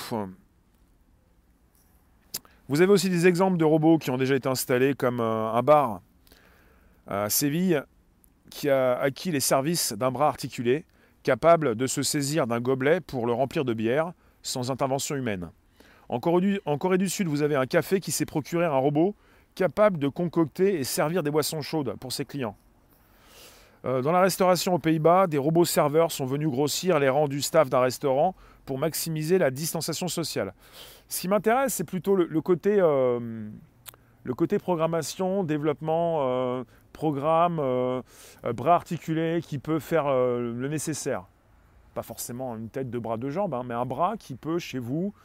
vous 2.69 2.81
avez 2.81 2.92
aussi 2.92 3.10
des 3.10 3.28
exemples 3.28 3.58
de 3.58 3.66
robots 3.66 3.98
qui 3.98 4.12
ont 4.12 4.18
déjà 4.18 4.36
été 4.36 4.50
installés, 4.50 4.94
comme 4.94 5.19
euh, 5.22 5.52
un 5.54 5.64
bar 5.64 6.02
à 7.08 7.30
Séville 7.30 7.81
qui 8.50 8.69
a 8.69 8.97
acquis 9.00 9.31
les 9.31 9.40
services 9.40 9.94
d'un 9.94 10.12
bras 10.12 10.28
articulé, 10.28 10.86
capable 11.24 11.76
de 11.76 11.88
se 11.88 12.04
saisir 12.04 12.47
d'un 12.47 12.59
gobelet 12.59 13.02
pour 13.02 13.26
le 13.26 13.33
remplir 13.33 13.66
de 13.66 13.74
bière 13.74 14.14
sans 14.42 14.71
intervention 14.71 15.16
humaine. 15.16 15.50
En 16.09 16.19
Corée, 16.19 16.97
du, 16.97 17.09
Sud, 17.09 17.28
vous 17.28 17.42
avez 17.42 17.56
un 17.56 17.66
café 17.66 18.00
qui 18.00 18.12
s'est 18.12 18.26
procuré 18.26 18.66
un 18.66 18.78
robot 18.78 19.16
capable 19.56 20.00
de 20.00 20.07
concocter 20.07 20.80
et 20.80 20.83
servir 20.83 21.24
des 21.24 21.31
boissons 21.31 21.62
chaudes 21.62 21.95
pour 22.00 22.14
ses 22.14 22.24
clients. 22.24 22.56
Euh, 23.88 24.02
dans 24.02 24.12
la 24.12 24.20
restauration 24.20 24.74
aux 24.74 24.80
Pays-Bas, 24.80 25.28
des 25.28 25.38
robots 25.38 25.64
serveurs 25.64 26.12
sont 26.12 26.26
venus 26.26 26.50
grossir 26.50 27.00
les 27.00 27.08
rangs 27.08 27.30
du 27.30 27.42
staff 27.42 27.70
d'un 27.70 27.80
restaurant 27.80 28.36
pour 28.66 28.78
maximiser 28.78 29.38
la 29.38 29.50
distanciation 29.50 30.10
sociale. 30.10 30.54
Ce 31.08 31.22
qui 31.22 31.30
m'intéresse, 31.30 31.76
c'est 31.76 31.86
plutôt 31.86 32.16
le, 32.16 32.42
côté, 32.42 32.78
euh, 32.80 33.50
le 34.24 34.34
côté 34.34 34.60
programmation, 34.60 35.44
développement, 35.44 36.18
euh, 36.22 36.64
programme, 36.92 37.58
bras 38.56 38.76
articulés 38.76 39.40
qui 39.42 39.60
peut 39.60 39.80
faire 39.80 40.08
le 40.08 40.68
nécessaire 40.68 41.26
pas 41.94 42.04
forcément 42.04 42.56
une 42.56 42.70
tête, 42.70 42.92
de 42.92 43.00
bras, 43.00 43.18
de 43.18 43.32
jambes, 43.32 43.56
hein, 43.56 43.64
mais 43.66 43.74
un 43.74 43.86
bras 43.86 44.18
qui 44.18 44.36
peut 44.36 44.60
chez 44.60 44.78
vous 44.78 45.16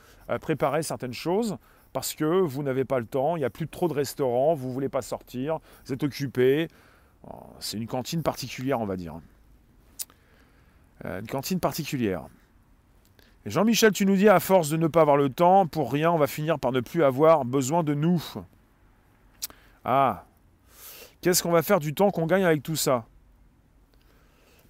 préparer 0.41 0.83
certaines 0.83 1.13
choses 1.13 1.59
parce 1.93 2.15
que 2.15 2.25
vous 2.25 2.63
n'avez 2.63 2.87
pas 2.87 2.99
le 2.99 3.05
temps, 3.05 3.37
il 3.37 3.41
n'y 3.41 3.45
a 3.45 3.51
plus 3.51 3.69
trop 3.69 3.89
de 3.89 3.93
restaurants, 3.93 4.55
vous 4.55 4.69
ne 4.69 4.73
voulez 4.73 4.89
pas 4.89 5.03
sortir, 5.03 5.59
vous 5.85 5.93
êtes 5.93 6.03
occupé. 6.03 6.69
Oh, 7.29 7.47
c'est 7.61 7.77
une 7.77 7.87
cantine 7.87 8.23
particulière, 8.23 8.81
on 8.81 8.87
va 8.87 8.97
dire. 8.97 9.21
Euh, 11.05 11.21
une 11.21 11.27
cantine 11.27 11.61
particulière. 11.61 12.27
Jean-Michel, 13.45 13.93
tu 13.93 14.07
nous 14.07 14.17
dis, 14.17 14.29
à 14.29 14.41
force 14.41 14.69
de 14.69 14.77
ne 14.77 14.87
pas 14.87 15.01
avoir 15.01 15.17
le 15.17 15.29
temps, 15.29 15.67
pour 15.67 15.93
rien, 15.93 16.11
on 16.13 16.19
va 16.19 16.27
finir 16.27 16.59
par 16.59 16.73
ne 16.73 16.81
plus 16.81 17.03
avoir 17.03 17.45
besoin 17.45 17.83
de 17.83 17.95
nous. 17.95 18.23
Ah, 19.85 20.25
qu'est-ce 21.21 21.43
qu'on 21.43 21.51
va 21.51 21.63
faire 21.63 21.81
du 21.81 21.93
temps 21.93 22.11
qu'on 22.11 22.27
gagne 22.27 22.45
avec 22.45 22.63
tout 22.63 22.77
ça? 22.77 23.05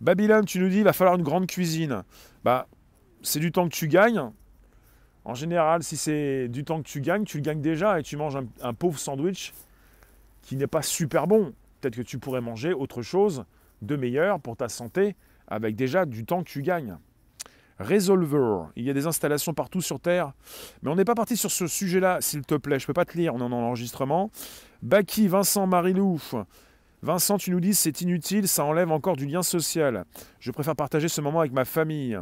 Babylone, 0.01 0.47
tu 0.47 0.59
nous 0.59 0.69
dis, 0.69 0.79
il 0.79 0.85
va 0.85 0.93
falloir 0.93 1.17
une 1.17 1.23
grande 1.23 1.47
cuisine. 1.47 2.03
Bah, 2.45 2.67
c'est 3.23 3.41
du 3.41 3.53
temps 3.53 3.69
que 3.69 3.75
tu 3.75 3.89
gagnes. 3.89 4.31
En 5.25 5.35
général, 5.35 5.83
si 5.85 5.97
c'est 5.97 6.49
du 6.49 6.65
temps 6.65 6.83
que 6.83 6.89
tu 6.89 7.01
gagnes, 7.01 7.25
tu 7.25 7.37
le 7.37 7.43
gagnes 7.43 7.61
déjà 7.61 8.01
et 8.01 8.03
tu 8.03 8.17
manges 8.17 8.37
un, 8.61 8.75
pauvre 8.75 8.99
sandwich 8.99 9.53
qui 10.43 10.57
n'est 10.57 10.67
pas 10.67 10.83
super 10.83 11.29
bon. 11.29 11.53
Peut-être 11.83 11.97
que 11.97 12.03
tu 12.03 12.21
pourrais 12.21 12.41
manger 12.41 12.73
autre 12.73 13.03
chose 13.03 13.45
de 13.83 13.97
meilleur 13.97 14.39
pour 14.39 14.57
ta 14.57 14.69
santé 14.69 15.17
avec 15.49 15.75
déjà 15.75 16.07
du 16.07 16.25
temps 16.25 16.45
que 16.45 16.49
tu 16.49 16.63
gagnes. 16.63 16.97
Resolver. 17.81 18.69
Il 18.77 18.85
y 18.85 18.91
a 18.91 18.93
des 18.93 19.09
installations 19.09 19.53
partout 19.53 19.81
sur 19.81 19.99
Terre. 19.99 20.33
Mais 20.83 20.91
on 20.91 20.95
n'est 20.95 21.05
pas 21.05 21.17
parti 21.17 21.37
sur 21.37 21.51
ce 21.51 21.67
sujet-là, 21.67 22.21
s'il 22.21 22.43
te 22.43 22.55
plaît. 22.55 22.79
Je 22.79 22.85
ne 22.85 22.87
peux 22.87 22.93
pas 22.93 23.05
te 23.05 23.19
lire, 23.19 23.35
on 23.35 23.41
est 23.41 23.43
en 23.43 23.51
enregistrement. 23.51 24.31
Baki, 24.83 25.27
Vincent, 25.27 25.67
Marilou. 25.67 26.21
Vincent, 27.03 27.37
tu 27.37 27.51
nous 27.51 27.59
dis 27.59 27.75
c'est 27.75 28.01
inutile, 28.01 28.47
ça 28.47 28.65
enlève 28.65 28.93
encore 28.93 29.17
du 29.17 29.27
lien 29.27 29.43
social. 29.43 30.05
Je 30.39 30.53
préfère 30.53 30.77
partager 30.77 31.09
ce 31.09 31.21
moment 31.21 31.41
avec 31.41 31.53
ma 31.53 31.65
famille. 31.65 32.17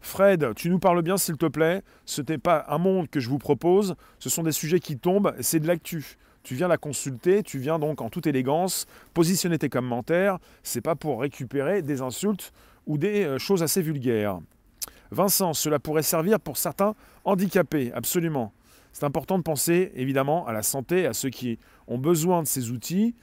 Fred, 0.00 0.54
tu 0.56 0.70
nous 0.70 0.78
parles 0.78 1.02
bien 1.02 1.18
s'il 1.18 1.36
te 1.36 1.46
plaît. 1.46 1.82
Ce 2.06 2.22
n'est 2.22 2.38
pas 2.38 2.64
un 2.68 2.78
monde 2.78 3.10
que 3.10 3.20
je 3.20 3.28
vous 3.28 3.38
propose, 3.38 3.96
ce 4.18 4.30
sont 4.30 4.42
des 4.42 4.52
sujets 4.52 4.80
qui 4.80 4.98
tombent, 4.98 5.34
c'est 5.40 5.60
de 5.60 5.66
l'actu. 5.66 6.16
Tu 6.42 6.54
viens 6.54 6.68
la 6.68 6.76
consulter, 6.76 7.42
tu 7.42 7.58
viens 7.58 7.78
donc 7.78 8.00
en 8.00 8.10
toute 8.10 8.26
élégance 8.26 8.86
positionner 9.14 9.58
tes 9.58 9.68
commentaires. 9.68 10.38
C'est 10.62 10.80
pas 10.80 10.96
pour 10.96 11.20
récupérer 11.20 11.82
des 11.82 12.02
insultes 12.02 12.52
ou 12.86 12.98
des 12.98 13.24
euh, 13.24 13.38
choses 13.38 13.62
assez 13.62 13.82
vulgaires. 13.82 14.40
Vincent, 15.10 15.52
cela 15.52 15.78
pourrait 15.78 16.02
servir 16.02 16.40
pour 16.40 16.56
certains 16.56 16.94
handicapés, 17.24 17.92
absolument. 17.92 18.52
C'est 18.92 19.04
important 19.04 19.38
de 19.38 19.42
penser 19.42 19.92
évidemment 19.94 20.46
à 20.46 20.52
la 20.52 20.62
santé, 20.62 21.06
à 21.06 21.12
ceux 21.12 21.30
qui 21.30 21.58
ont 21.86 21.98
besoin 21.98 22.42
de 22.42 22.46
ces 22.46 22.70
outils. 22.70 23.14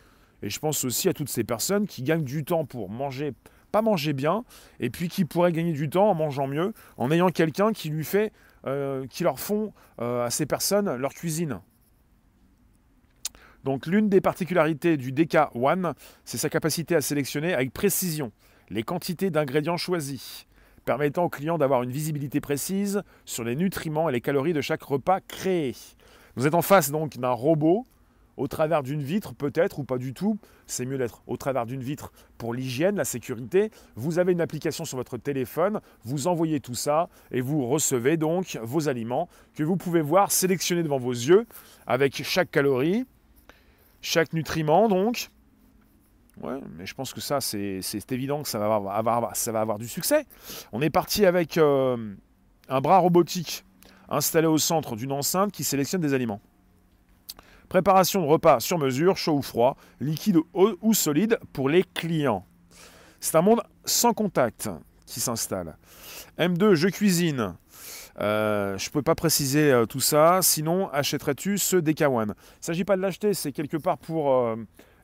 Et 0.41 0.49
je 0.49 0.59
pense 0.59 0.83
aussi 0.83 1.09
à 1.09 1.13
toutes 1.13 1.29
ces 1.29 1.43
personnes 1.43 1.87
qui 1.87 2.03
gagnent 2.03 2.23
du 2.23 2.45
temps 2.45 2.65
pour 2.65 2.89
manger, 2.89 3.33
pas 3.71 3.81
manger 3.81 4.13
bien, 4.13 4.45
et 4.79 4.89
puis 4.89 5.09
qui 5.09 5.25
pourraient 5.25 5.51
gagner 5.51 5.73
du 5.73 5.89
temps 5.89 6.09
en 6.09 6.15
mangeant 6.15 6.47
mieux, 6.47 6.73
en 6.97 7.11
ayant 7.11 7.29
quelqu'un 7.29 7.73
qui 7.73 7.89
lui 7.89 8.05
fait, 8.05 8.31
euh, 8.65 9.05
qui 9.07 9.23
leur 9.23 9.39
font 9.39 9.73
euh, 10.01 10.25
à 10.25 10.29
ces 10.29 10.45
personnes 10.45 10.95
leur 10.95 11.13
cuisine. 11.13 11.59
Donc 13.63 13.85
l'une 13.85 14.09
des 14.09 14.21
particularités 14.21 14.97
du 14.97 15.11
DK 15.11 15.37
One, 15.55 15.93
c'est 16.23 16.37
sa 16.37 16.49
capacité 16.49 16.95
à 16.95 17.01
sélectionner 17.01 17.53
avec 17.53 17.73
précision 17.73 18.31
les 18.69 18.83
quantités 18.83 19.31
d'ingrédients 19.31 19.77
choisis, 19.77 20.45
permettant 20.85 21.25
au 21.25 21.29
client 21.29 21.57
d'avoir 21.57 21.83
une 21.83 21.91
visibilité 21.91 22.39
précise 22.39 23.01
sur 23.25 23.43
les 23.43 23.55
nutriments 23.55 24.09
et 24.09 24.11
les 24.11 24.21
calories 24.21 24.53
de 24.53 24.61
chaque 24.61 24.83
repas 24.83 25.19
créé. 25.21 25.75
Vous 26.35 26.45
êtes 26.47 26.53
en 26.53 26.61
face 26.61 26.91
donc 26.91 27.17
d'un 27.17 27.31
robot 27.31 27.85
au 28.37 28.47
travers 28.47 28.83
d'une 28.83 29.01
vitre 29.01 29.33
peut-être 29.33 29.79
ou 29.79 29.83
pas 29.83 29.97
du 29.97 30.13
tout. 30.13 30.39
C'est 30.65 30.85
mieux 30.85 30.97
d'être 30.97 31.21
au 31.27 31.35
travers 31.35 31.65
d'une 31.65 31.81
vitre 31.81 32.11
pour 32.37 32.53
l'hygiène, 32.53 32.95
la 32.95 33.03
sécurité. 33.03 33.69
Vous 33.95 34.17
avez 34.17 34.31
une 34.31 34.39
application 34.39 34.85
sur 34.85 34.97
votre 34.97 35.17
téléphone, 35.17 35.81
vous 36.05 36.27
envoyez 36.27 36.61
tout 36.61 36.75
ça 36.75 37.09
et 37.31 37.41
vous 37.41 37.67
recevez 37.67 38.15
donc 38.15 38.57
vos 38.63 38.87
aliments 38.87 39.27
que 39.55 39.63
vous 39.63 39.75
pouvez 39.75 40.01
voir 40.01 40.31
sélectionnés 40.31 40.83
devant 40.83 40.99
vos 40.99 41.11
yeux 41.11 41.45
avec 41.85 42.23
chaque 42.23 42.49
calorie, 42.49 43.05
chaque 44.01 44.33
nutriment 44.33 44.87
donc, 44.87 45.29
Ouais, 46.41 46.59
mais 46.77 46.85
je 46.85 46.93
pense 46.93 47.13
que 47.13 47.19
ça, 47.19 47.41
c'est 47.41 48.11
évident 48.11 48.41
que 48.41 48.47
ça 48.47 48.59
va 48.59 49.55
avoir, 49.59 49.77
du 49.77 49.87
succès. 49.87 50.25
On 50.71 50.81
est 50.81 50.89
parti 50.89 51.25
avec 51.25 51.57
euh, 51.57 52.15
un 52.69 52.81
bras 52.81 52.99
robotique 52.99 53.65
installé 54.07 54.47
au 54.47 54.57
centre 54.57 54.95
d'une 54.95 55.11
enceinte 55.11 55.51
qui 55.51 55.63
sélectionne 55.63 56.01
des 56.01 56.13
aliments. 56.13 56.41
Préparation 57.67 58.21
de 58.21 58.25
repas 58.25 58.59
sur 58.61 58.79
mesure, 58.79 59.17
chaud 59.17 59.33
ou 59.33 59.41
froid, 59.41 59.75
liquide 59.99 60.37
ou 60.53 60.93
solide 60.93 61.39
pour 61.53 61.69
les 61.69 61.83
clients. 61.83 62.45
C'est 63.19 63.35
un 63.35 63.41
monde 63.41 63.61
sans 63.85 64.13
contact 64.13 64.69
qui 65.05 65.19
s'installe. 65.19 65.77
M2, 66.39 66.73
je 66.73 66.87
cuisine. 66.87 67.55
Euh, 68.19 68.77
je 68.77 68.89
ne 68.89 68.91
peux 68.91 69.01
pas 69.01 69.15
préciser 69.15 69.71
euh, 69.71 69.85
tout 69.85 70.01
ça, 70.01 70.39
sinon 70.41 70.89
achèterais-tu 70.89 71.57
ce 71.57 71.77
DK1 71.77 72.23
Il 72.23 72.27
ne 72.27 72.33
s'agit 72.59 72.83
pas 72.83 72.97
de 72.97 73.01
l'acheter, 73.01 73.33
c'est 73.33 73.51
quelque 73.51 73.77
part 73.77 73.97
pour 73.97 74.57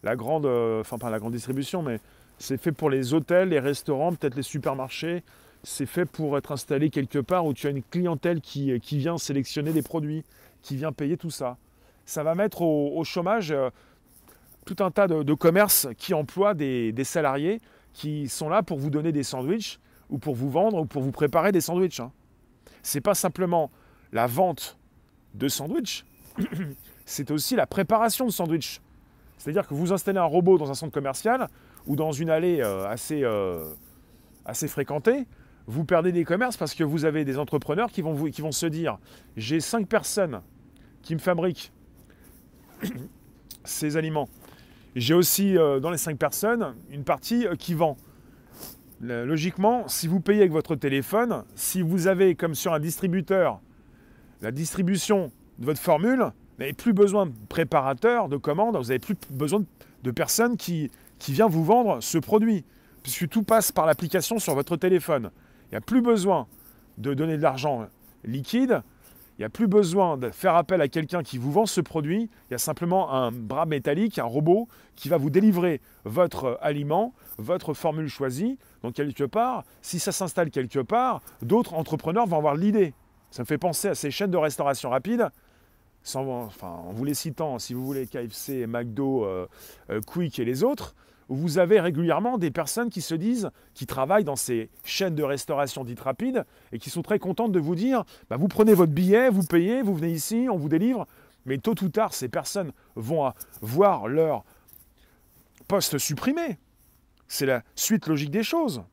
la 0.05 0.15
grande, 0.15 0.45
euh, 0.45 0.81
enfin 0.81 0.97
pas 0.97 1.09
la 1.09 1.19
grande 1.19 1.33
distribution, 1.33 1.81
mais 1.81 1.99
c'est 2.37 2.57
fait 2.57 2.71
pour 2.71 2.89
les 2.89 3.13
hôtels, 3.13 3.49
les 3.49 3.59
restaurants, 3.59 4.13
peut-être 4.13 4.35
les 4.35 4.43
supermarchés. 4.43 5.23
C'est 5.63 5.87
fait 5.87 6.05
pour 6.05 6.37
être 6.37 6.51
installé 6.51 6.91
quelque 6.91 7.17
part 7.17 7.45
où 7.45 7.53
tu 7.53 7.65
as 7.65 7.71
une 7.71 7.81
clientèle 7.81 8.39
qui, 8.39 8.71
euh, 8.71 8.79
vient 8.91 9.17
sélectionner 9.17 9.73
des 9.73 9.81
produits, 9.81 10.23
qui 10.61 10.75
vient 10.75 10.91
payer 10.91 11.17
tout 11.17 11.31
ça. 11.31 11.57
Ça 12.05 12.21
va 12.21 12.35
mettre 12.35 12.61
au, 12.61 13.03
chômage 13.03 13.51
euh, 13.51 13.71
tout 14.65 14.75
un 14.79 14.91
tas 14.91 15.07
de, 15.07 15.33
commerces 15.33 15.87
qui 15.97 16.13
emploient 16.13 16.53
des, 16.53 16.93
salariés 17.03 17.59
qui 17.93 18.29
sont 18.29 18.47
là 18.47 18.61
pour 18.61 18.77
vous 18.77 18.91
donner 18.91 19.11
des 19.11 19.23
sandwichs 19.23 19.79
ou 20.11 20.19
pour 20.19 20.35
vous 20.35 20.51
vendre 20.51 20.81
ou 20.81 20.85
pour 20.85 21.01
vous 21.01 21.11
préparer 21.11 21.51
des 21.51 21.61
sandwichs. 21.61 21.99
Hein. 21.99 22.11
Ce 22.85 22.95
n'est 22.95 23.01
pas 23.01 23.15
simplement 23.15 23.71
la 24.11 24.27
vente 24.27 24.77
de 25.33 25.47
sandwichs, 25.47 26.05
c'est 27.05 27.31
aussi 27.31 27.55
la 27.55 27.65
préparation 27.65 28.27
de 28.27 28.31
sandwichs. 28.31 28.79
C'est-à-dire 29.39 29.67
que 29.67 29.73
vous 29.73 29.91
installez 29.91 30.19
un 30.19 30.25
robot 30.25 30.59
dans 30.59 30.69
un 30.69 30.75
centre 30.75 30.93
commercial 30.93 31.47
ou 31.87 31.95
dans 31.95 32.11
une 32.11 32.29
allée 32.29 32.61
euh, 32.61 32.87
assez, 32.87 33.23
euh, 33.23 33.73
assez 34.45 34.67
fréquentée, 34.67 35.25
vous 35.65 35.83
perdez 35.83 36.11
des 36.11 36.23
commerces 36.25 36.57
parce 36.57 36.75
que 36.75 36.83
vous 36.83 37.05
avez 37.05 37.25
des 37.25 37.39
entrepreneurs 37.39 37.91
qui 37.91 38.03
vont, 38.03 38.51
se 38.51 38.65
dire 38.67 38.99
j'ai 39.35 39.61
cinq 39.61 39.87
personnes 39.87 40.41
qui 41.01 41.15
me 41.15 41.19
fabriquent 41.19 41.73
ces 43.63 43.97
aliments. 43.97 44.29
J'ai 44.95 45.15
aussi 45.15 45.57
euh, 45.57 45.79
dans 45.79 45.89
les 45.89 45.97
cinq 45.97 46.19
personnes 46.19 46.75
une 46.91 47.03
partie 47.03 47.47
qui 47.57 47.73
vend. 47.73 47.97
Logiquement, 49.01 49.87
si 49.87 50.07
vous 50.07 50.19
payez 50.19 50.39
avec 50.41 50.51
votre 50.51 50.75
téléphone, 50.75 51.43
si 51.55 51.81
vous 51.81 52.07
avez 52.07 52.35
comme 52.35 52.55
sur 52.55 52.73
un 52.73 52.79
distributeur 52.79 53.59
la 54.41 54.51
distribution 54.51 55.31
de 55.59 55.65
votre 55.65 55.79
formule, 55.79 56.19
vous 56.19 56.59
n'avez 56.59 56.73
plus 56.73 56.93
besoin 56.93 57.25
de 57.25 57.33
préparateurs, 57.49 58.29
de 58.29 58.37
commandes, 58.37 58.77
vous 58.77 58.83
n'avez 58.83 58.99
plus 58.99 59.15
besoin 59.31 59.63
de 60.03 60.11
personnes 60.11 60.57
qui, 60.57 60.91
qui 61.19 61.33
viennent 61.33 61.49
vous 61.49 61.63
vendre 61.63 62.01
ce 62.01 62.17
produit, 62.17 62.63
puisque 63.03 63.27
tout 63.27 63.43
passe 63.43 63.71
par 63.71 63.85
l'application 63.85 64.39
sur 64.39 64.55
votre 64.55 64.77
téléphone. 64.77 65.31
Il 65.65 65.71
n'y 65.71 65.77
a 65.77 65.81
plus 65.81 66.01
besoin 66.01 66.47
de 66.97 67.13
donner 67.13 67.37
de 67.37 67.41
l'argent 67.41 67.87
liquide, 68.23 68.81
il 69.37 69.41
n'y 69.41 69.45
a 69.45 69.49
plus 69.49 69.67
besoin 69.67 70.17
de 70.17 70.29
faire 70.29 70.55
appel 70.55 70.81
à 70.81 70.87
quelqu'un 70.87 71.23
qui 71.23 71.37
vous 71.37 71.51
vend 71.51 71.65
ce 71.65 71.81
produit, 71.81 72.29
il 72.49 72.51
y 72.51 72.55
a 72.55 72.57
simplement 72.57 73.11
un 73.11 73.31
bras 73.31 73.65
métallique, 73.65 74.17
un 74.17 74.23
robot 74.23 74.67
qui 74.95 75.09
va 75.09 75.17
vous 75.17 75.29
délivrer 75.29 75.81
votre 76.05 76.57
aliment, 76.61 77.13
votre 77.37 77.73
formule 77.73 78.07
choisie. 78.07 78.57
Donc 78.81 78.93
quelque 78.93 79.25
part, 79.25 79.65
si 79.81 79.99
ça 79.99 80.11
s'installe 80.11 80.51
quelque 80.51 80.79
part, 80.79 81.21
d'autres 81.41 81.73
entrepreneurs 81.73 82.27
vont 82.27 82.37
avoir 82.37 82.55
l'idée. 82.55 82.93
Ça 83.29 83.43
me 83.43 83.45
fait 83.45 83.57
penser 83.57 83.89
à 83.89 83.95
ces 83.95 84.11
chaînes 84.11 84.31
de 84.31 84.37
restauration 84.37 84.89
rapide 84.89 85.29
enfin, 86.13 86.67
en 86.67 86.91
vous 86.91 87.03
les 87.03 87.13
citant, 87.13 87.59
si 87.59 87.73
vous 87.73 87.85
voulez, 87.85 88.07
KFC, 88.07 88.67
McDo, 88.67 89.25
euh, 89.25 89.47
euh, 89.89 90.01
Quick 90.05 90.39
et 90.39 90.45
les 90.45 90.63
autres, 90.63 90.95
vous 91.27 91.57
avez 91.57 91.79
régulièrement 91.79 92.37
des 92.37 92.51
personnes 92.51 92.89
qui 92.89 93.01
se 93.01 93.15
disent, 93.15 93.49
qui 93.73 93.85
travaillent 93.85 94.23
dans 94.23 94.35
ces 94.35 94.69
chaînes 94.83 95.15
de 95.15 95.23
restauration 95.23 95.83
dites 95.83 95.99
rapides 95.99 96.45
et 96.71 96.79
qui 96.79 96.89
sont 96.89 97.01
très 97.01 97.19
contentes 97.19 97.51
de 97.51 97.59
vous 97.59 97.75
dire, 97.75 98.03
bah, 98.29 98.37
vous 98.37 98.47
prenez 98.47 98.73
votre 98.73 98.91
billet, 98.91 99.29
vous 99.29 99.43
payez, 99.43 99.81
vous 99.81 99.95
venez 99.95 100.11
ici, 100.11 100.47
on 100.51 100.57
vous 100.57 100.69
délivre, 100.69 101.07
mais 101.45 101.57
tôt 101.57 101.75
ou 101.81 101.89
tard, 101.89 102.13
ces 102.13 102.29
personnes 102.29 102.71
vont 102.95 103.31
voir 103.61 104.07
leur 104.07 104.43
poste 105.67 105.97
supprimé. 105.97 106.59
C'est 107.27 107.45
la 107.45 107.63
suite 107.75 108.07
logique 108.07 108.31
des 108.31 108.43
choses. 108.43 108.83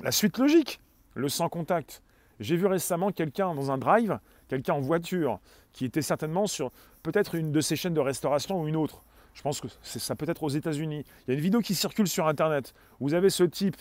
La 0.00 0.12
suite 0.12 0.38
logique, 0.38 0.80
le 1.14 1.28
sans 1.28 1.48
contact. 1.48 2.02
J'ai 2.40 2.56
vu 2.56 2.66
récemment 2.66 3.10
quelqu'un 3.10 3.54
dans 3.54 3.70
un 3.70 3.78
drive, 3.78 4.18
quelqu'un 4.48 4.74
en 4.74 4.80
voiture, 4.80 5.40
qui 5.72 5.84
était 5.84 6.02
certainement 6.02 6.46
sur 6.46 6.70
peut-être 7.02 7.34
une 7.34 7.52
de 7.52 7.60
ces 7.60 7.76
chaînes 7.76 7.94
de 7.94 8.00
restauration 8.00 8.62
ou 8.62 8.68
une 8.68 8.76
autre. 8.76 9.02
Je 9.38 9.42
pense 9.44 9.60
que 9.60 9.68
ça 9.84 10.16
peut 10.16 10.28
être 10.28 10.42
aux 10.42 10.48
États-Unis. 10.48 11.04
Il 11.06 11.30
y 11.30 11.30
a 11.30 11.34
une 11.34 11.40
vidéo 11.40 11.60
qui 11.60 11.76
circule 11.76 12.08
sur 12.08 12.26
Internet. 12.26 12.74
Vous 12.98 13.14
avez 13.14 13.30
ce 13.30 13.44
type 13.44 13.76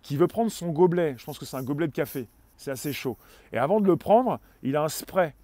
qui 0.00 0.16
veut 0.16 0.26
prendre 0.26 0.50
son 0.50 0.70
gobelet. 0.70 1.16
Je 1.18 1.24
pense 1.26 1.38
que 1.38 1.44
c'est 1.44 1.58
un 1.58 1.62
gobelet 1.62 1.86
de 1.86 1.92
café. 1.92 2.28
C'est 2.56 2.70
assez 2.70 2.94
chaud. 2.94 3.18
Et 3.52 3.58
avant 3.58 3.80
de 3.80 3.86
le 3.86 3.96
prendre, 3.96 4.40
il 4.62 4.74
a 4.74 4.82
un 4.82 4.88
spray. 4.88 5.34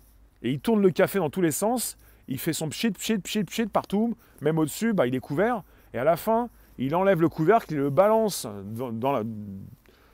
Et 0.40 0.52
il 0.52 0.60
tourne 0.60 0.80
le 0.80 0.88
café 0.88 1.18
dans 1.18 1.28
tous 1.28 1.42
les 1.42 1.50
sens. 1.50 1.98
Il 2.28 2.38
fait 2.38 2.54
son 2.54 2.70
pchit, 2.70 2.92
pchit, 2.92 3.18
pchit, 3.18 3.44
pchit 3.44 3.66
partout. 3.66 4.16
Même 4.40 4.56
au-dessus, 4.56 4.94
bah, 4.94 5.06
il 5.06 5.14
est 5.14 5.20
couvert. 5.20 5.62
Et 5.92 5.98
à 5.98 6.04
la 6.04 6.16
fin, 6.16 6.48
il 6.78 6.96
enlève 6.96 7.20
le 7.20 7.28
couvercle, 7.28 7.74
il 7.74 7.78
le 7.78 7.90
balance 7.90 8.46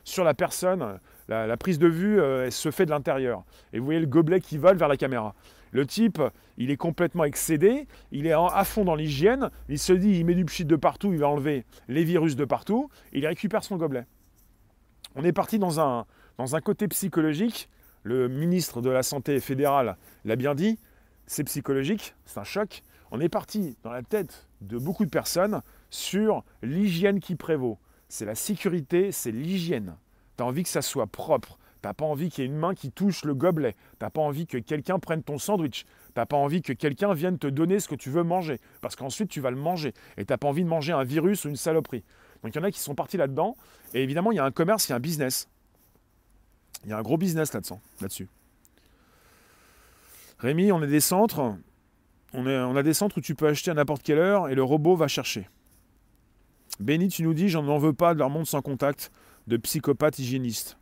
sur 0.02 0.25
la 0.25 0.34
personne. 0.34 0.99
La, 1.28 1.56
prise 1.56 1.78
de 1.78 1.87
vue 1.87 2.20
elle 2.20 2.50
se 2.50 2.73
fait 2.73 2.87
de 2.87 2.90
l'intérieur. 2.90 3.44
Et 3.73 3.78
vous 3.78 3.84
voyez 3.84 4.00
le 4.00 4.06
gobelet 4.06 4.40
qui 4.40 4.58
vole 4.58 4.76
vers 4.76 4.88
la 4.88 4.96
caméra. 4.96 5.32
Le 5.75 5.85
type, 5.85 6.23
il 6.57 6.71
est 6.71 6.76
complètement 6.76 7.25
excédé, 7.25 7.88
il 8.12 8.28
est 8.28 8.33
à 8.33 8.64
fond 8.64 8.85
dans 8.85 8.95
l'hygiène, 8.95 9.50
il 9.69 9.81
se 9.81 9.93
dit, 9.93 10.21
il 10.21 10.25
met 10.25 10.37
du 10.37 10.45
pchit 10.45 10.64
de 10.64 10.76
partout, 10.76 11.12
il 11.12 11.19
va 11.19 11.28
enlever 11.28 11.64
les 11.88 12.04
virus 12.04 12.37
de 12.37 12.45
partout, 12.45 12.88
il 13.12 13.26
récupère 13.26 13.64
son 13.64 13.76
gobelet. 13.76 14.07
On 15.16 15.25
est 15.25 15.33
parti 15.33 15.59
dans 15.59 15.81
un, 15.81 16.07
dans 16.38 16.54
un 16.54 16.61
côté 16.61 16.87
psychologique, 16.87 17.69
le 18.04 18.28
ministre 18.28 18.83
de 18.83 18.90
la 18.90 19.02
Santé 19.02 19.40
fédérale 19.40 19.97
l'a 20.25 20.37
bien 20.37 20.54
dit, 20.54 20.78
c'est 21.26 21.43
psychologique, 21.43 22.14
c'est 22.25 22.38
un 22.38 22.45
choc. 22.45 22.85
On 23.11 23.19
est 23.21 23.28
parti 23.28 23.76
dans 23.83 23.90
la 23.90 24.02
tête 24.02 24.47
de 24.61 24.78
beaucoup 24.78 25.04
de 25.04 25.11
personnes 25.11 25.61
sur 25.90 26.45
l'hygiène 26.62 27.19
qui 27.19 27.35
prévaut. 27.35 27.78
C'est 28.09 28.26
la 28.26 28.37
sécurité, 28.37 29.11
c'est 29.11 29.33
l'hygiène. 29.33 29.97
Tu 30.37 30.45
as 30.45 30.47
envie 30.47 30.62
que 30.62 30.69
ça 30.69 30.83
soit 30.83 31.09
propre, 31.09 31.59
T'as 31.85 31.93
pas 31.93 32.07
envie 32.07 32.31
qu'il 32.31 32.43
y 32.43 32.47
ait 32.47 32.50
une 32.50 32.57
main 32.57 32.75
qui 32.75 32.91
touche 32.91 33.26
le 33.26 33.35
gobelet. 33.35 33.76
T'as 33.99 34.09
pas 34.09 34.23
envie 34.23 34.47
que 34.47 34.57
quelqu'un 34.57 34.99
prenne 34.99 35.23
ton 35.23 35.37
sandwich. 35.37 35.85
T'as 36.14 36.25
pas 36.25 36.38
envie 36.38 36.62
que 36.62 36.73
quelqu'un 36.73 37.12
vienne 37.12 37.37
te 37.38 37.47
donner 37.47 37.79
ce 37.79 37.88
que 37.88 37.95
tu 37.95 38.09
veux 38.09 38.23
manger. 38.23 38.59
Parce 38.81 38.97
qu'ensuite, 38.97 39.29
tu 39.29 39.43
vas 39.43 39.50
le 39.50 39.59
manger. 39.59 39.93
Et 40.17 40.25
t'as 40.25 40.38
pas 40.38 40.49
envie 40.49 40.64
de 40.64 40.69
manger 40.69 40.95
un 40.95 41.05
virus 41.05 41.45
ou 41.45 41.50
une 41.50 41.57
saloperie. 41.57 42.03
Donc 42.43 42.55
il 42.55 42.59
y 42.59 42.59
en 42.62 42.64
a 42.64 42.71
qui 42.71 42.81
sont 42.81 42.95
partis 42.95 43.19
là-dedans. 43.19 43.55
Et 43.93 44.03
évidemment, 44.03 44.33
il 44.33 44.37
y 44.37 44.38
a 44.38 44.47
un 44.47 44.50
commerce, 44.50 44.88
il 44.88 44.93
y 44.93 44.95
a 44.95 44.97
un 44.97 45.00
business. 45.00 45.47
Il 46.85 46.88
y 46.88 46.95
a 46.95 46.97
un 46.97 47.03
gros 47.03 47.19
business 47.19 47.53
là-dessus. 47.53 48.29
Là 48.29 48.29
Rémi, 50.38 50.73
on 50.73 50.83
est 50.83 50.87
des 50.87 51.00
centres. 51.00 51.55
On, 52.33 52.76
a 52.76 52.83
des 52.83 52.95
centres 52.95 53.19
où 53.19 53.21
tu 53.21 53.35
peux 53.35 53.47
acheter 53.47 53.73
à 53.73 53.75
n'importe 53.75 54.03
quelle 54.03 54.21
heure 54.21 54.49
et 54.49 54.55
le 54.55 54.62
robot 54.62 54.97
va 54.97 55.07
chercher. 55.07 55.50
Benny, 56.81 57.09
tu 57.09 57.25
nous 57.25 57.35
dis, 57.35 57.50
j'en 57.50 57.69
en 57.69 57.76
veux 57.76 57.93
pas 57.93 58.14
de 58.14 58.21
leur 58.21 58.31
monde 58.31 58.47
sans 58.47 58.62
contact, 58.62 59.12
de 59.49 59.59
psychopathes 59.59 60.19
hygiénistes. 60.19 60.79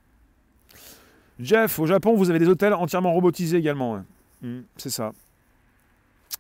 Jeff, 1.43 1.81
au 1.81 1.87
Japon, 1.87 2.15
vous 2.15 2.31
avez 2.31 2.39
des 2.39 2.49
hôtels 2.49 2.73
entièrement 2.73 3.13
robotisés 3.13 3.57
également. 3.57 4.05
Hmm, 4.43 4.61
c'est 4.77 4.91
ça. 4.91 5.13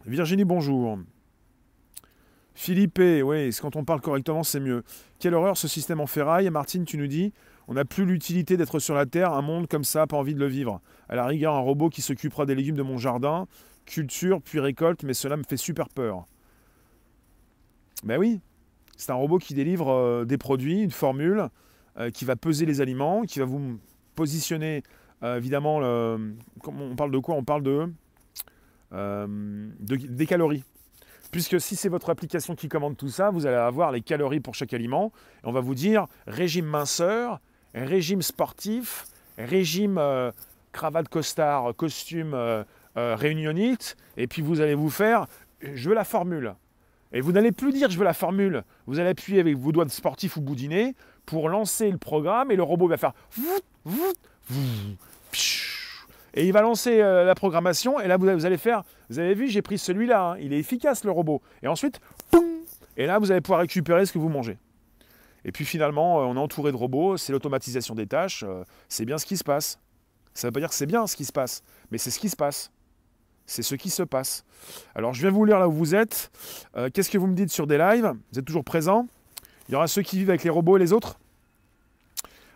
Virginie, 0.06 0.44
bonjour. 0.44 0.96
Philippe, 2.54 3.00
oui, 3.00 3.50
quand 3.60 3.74
on 3.74 3.84
parle 3.84 4.00
correctement, 4.00 4.44
c'est 4.44 4.60
mieux? 4.60 4.84
Quelle 5.18 5.34
horreur 5.34 5.56
ce 5.56 5.66
système 5.66 6.00
en 6.00 6.06
ferraille. 6.06 6.48
Martine, 6.50 6.84
tu 6.84 6.98
nous 6.98 7.08
dis, 7.08 7.32
on 7.66 7.74
n'a 7.74 7.84
plus 7.84 8.04
l'utilité 8.04 8.56
d'être 8.56 8.78
sur 8.78 8.94
la 8.94 9.04
Terre, 9.04 9.32
un 9.32 9.42
monde 9.42 9.66
comme 9.66 9.82
ça, 9.82 10.06
pas 10.06 10.16
envie 10.16 10.34
de 10.34 10.40
le 10.40 10.46
vivre. 10.46 10.80
À 11.08 11.16
la 11.16 11.26
rigueur, 11.26 11.54
un 11.54 11.60
robot 11.60 11.88
qui 11.88 12.00
s'occupera 12.00 12.46
des 12.46 12.54
légumes 12.54 12.76
de 12.76 12.82
mon 12.82 12.96
jardin, 12.96 13.48
culture, 13.86 14.40
puis 14.40 14.60
récolte, 14.60 15.02
mais 15.02 15.14
cela 15.14 15.36
me 15.36 15.42
fait 15.42 15.56
super 15.56 15.88
peur. 15.88 16.26
Ben 18.04 18.18
oui, 18.18 18.40
c'est 18.96 19.10
un 19.10 19.16
robot 19.16 19.38
qui 19.38 19.54
délivre 19.54 19.90
euh, 19.90 20.24
des 20.24 20.38
produits, 20.38 20.80
une 20.82 20.92
formule, 20.92 21.48
euh, 21.98 22.10
qui 22.10 22.24
va 22.24 22.36
peser 22.36 22.66
les 22.66 22.80
aliments, 22.80 23.22
qui 23.22 23.40
va 23.40 23.46
vous 23.46 23.78
positionner, 24.14 24.82
euh, 25.22 25.36
évidemment, 25.36 25.78
on 25.78 26.96
parle 26.96 27.10
de 27.10 27.18
quoi? 27.18 27.34
On 27.34 27.44
parle 27.44 27.62
de, 27.62 27.88
des 29.80 30.26
calories. 30.26 30.64
Puisque 31.30 31.60
si 31.60 31.76
c'est 31.76 31.88
votre 31.88 32.10
application 32.10 32.54
qui 32.54 32.68
commande 32.68 32.96
tout 32.96 33.08
ça, 33.08 33.30
vous 33.30 33.46
allez 33.46 33.56
avoir 33.56 33.90
les 33.90 34.02
calories 34.02 34.40
pour 34.40 34.54
chaque 34.54 34.74
aliment. 34.74 35.12
On 35.44 35.52
va 35.52 35.60
vous 35.60 35.74
dire 35.74 36.06
régime 36.26 36.66
minceur, 36.66 37.40
régime 37.74 38.20
sportif, 38.20 39.06
régime 39.38 39.98
cravate 40.72 41.08
costard, 41.08 41.74
costume 41.74 42.36
réunionite. 42.96 43.96
Et 44.18 44.26
puis 44.26 44.42
vous 44.42 44.60
allez 44.60 44.74
vous 44.74 44.90
faire, 44.90 45.26
je 45.62 45.88
veux 45.88 45.94
la 45.94 46.04
formule. 46.04 46.54
Et 47.12 47.20
vous 47.20 47.32
n'allez 47.32 47.52
plus 47.52 47.72
dire 47.72 47.90
je 47.90 47.98
veux 47.98 48.04
la 48.04 48.14
formule. 48.14 48.64
Vous 48.86 48.98
allez 48.98 49.10
appuyer 49.10 49.40
avec 49.40 49.56
vos 49.56 49.72
doigts 49.72 49.88
sportifs 49.88 50.36
ou 50.36 50.40
boudiner 50.40 50.94
pour 51.26 51.48
lancer 51.48 51.90
le 51.90 51.98
programme 51.98 52.50
et 52.50 52.56
le 52.56 52.62
robot 52.62 52.88
va 52.88 52.96
faire 52.96 53.12
et 56.34 56.46
il 56.46 56.52
va 56.52 56.62
lancer 56.62 57.00
euh, 57.00 57.24
la 57.24 57.34
programmation 57.34 58.00
et 58.00 58.08
là 58.08 58.16
vous, 58.16 58.46
allez 58.46 58.56
faire, 58.56 58.82
vous 59.10 59.18
avez 59.18 59.34
vu, 59.34 59.48
j'ai 59.48 59.62
pris 59.62 59.78
celui-là, 59.78 60.32
hein. 60.32 60.36
il 60.40 60.52
est 60.52 60.58
efficace 60.58 61.04
le 61.04 61.10
robot. 61.10 61.42
Et 61.62 61.68
ensuite, 61.68 62.00
et 62.96 63.06
là 63.06 63.18
vous 63.18 63.30
allez 63.30 63.40
pouvoir 63.40 63.60
récupérer 63.60 64.06
ce 64.06 64.12
que 64.12 64.18
vous 64.18 64.28
mangez. 64.28 64.58
Et 65.44 65.52
puis 65.52 65.64
finalement, 65.64 66.20
euh, 66.20 66.24
on 66.24 66.36
est 66.36 66.40
entouré 66.40 66.70
de 66.70 66.76
robots, 66.76 67.16
c'est 67.16 67.32
l'automatisation 67.32 67.94
des 67.94 68.06
tâches, 68.06 68.44
euh, 68.46 68.64
c'est 68.88 69.04
bien 69.04 69.18
ce 69.18 69.26
qui 69.26 69.36
se 69.36 69.44
passe. 69.44 69.78
Ça 70.34 70.46
ne 70.46 70.50
veut 70.50 70.54
pas 70.54 70.60
dire 70.60 70.68
que 70.68 70.74
c'est 70.74 70.86
bien 70.86 71.06
ce 71.06 71.16
qui 71.16 71.24
se 71.24 71.32
passe, 71.32 71.62
mais 71.90 71.98
c'est 71.98 72.10
ce 72.10 72.18
qui 72.18 72.28
se 72.28 72.36
passe. 72.36 72.70
C'est 73.44 73.62
ce 73.62 73.74
qui 73.74 73.90
se 73.90 74.04
passe. 74.04 74.44
Alors 74.94 75.12
je 75.12 75.20
viens 75.20 75.30
vous 75.30 75.44
lire 75.44 75.58
là 75.58 75.68
où 75.68 75.72
vous 75.72 75.94
êtes. 75.94 76.30
Qu'est-ce 76.94 77.10
que 77.10 77.18
vous 77.18 77.26
me 77.26 77.34
dites 77.34 77.50
sur 77.50 77.66
des 77.66 77.76
lives? 77.76 78.14
Vous 78.30 78.38
êtes 78.38 78.44
toujours 78.44 78.64
présents? 78.64 79.08
Il 79.68 79.72
y 79.72 79.74
aura 79.74 79.88
ceux 79.88 80.02
qui 80.02 80.16
vivent 80.16 80.30
avec 80.30 80.44
les 80.44 80.48
robots 80.48 80.76
et 80.76 80.80
les 80.80 80.92
autres? 80.92 81.18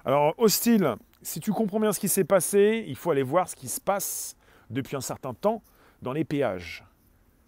Alors 0.06 0.34
hostile, 0.38 0.94
si 1.22 1.40
tu 1.40 1.52
comprends 1.52 1.80
bien 1.80 1.92
ce 1.92 2.00
qui 2.00 2.08
s'est 2.08 2.24
passé, 2.24 2.84
il 2.86 2.96
faut 2.96 3.10
aller 3.10 3.22
voir 3.22 3.48
ce 3.48 3.56
qui 3.56 3.68
se 3.68 3.80
passe 3.80 4.36
depuis 4.70 4.96
un 4.96 5.00
certain 5.00 5.34
temps 5.34 5.62
dans 6.02 6.12
les 6.12 6.24
péages. 6.24 6.84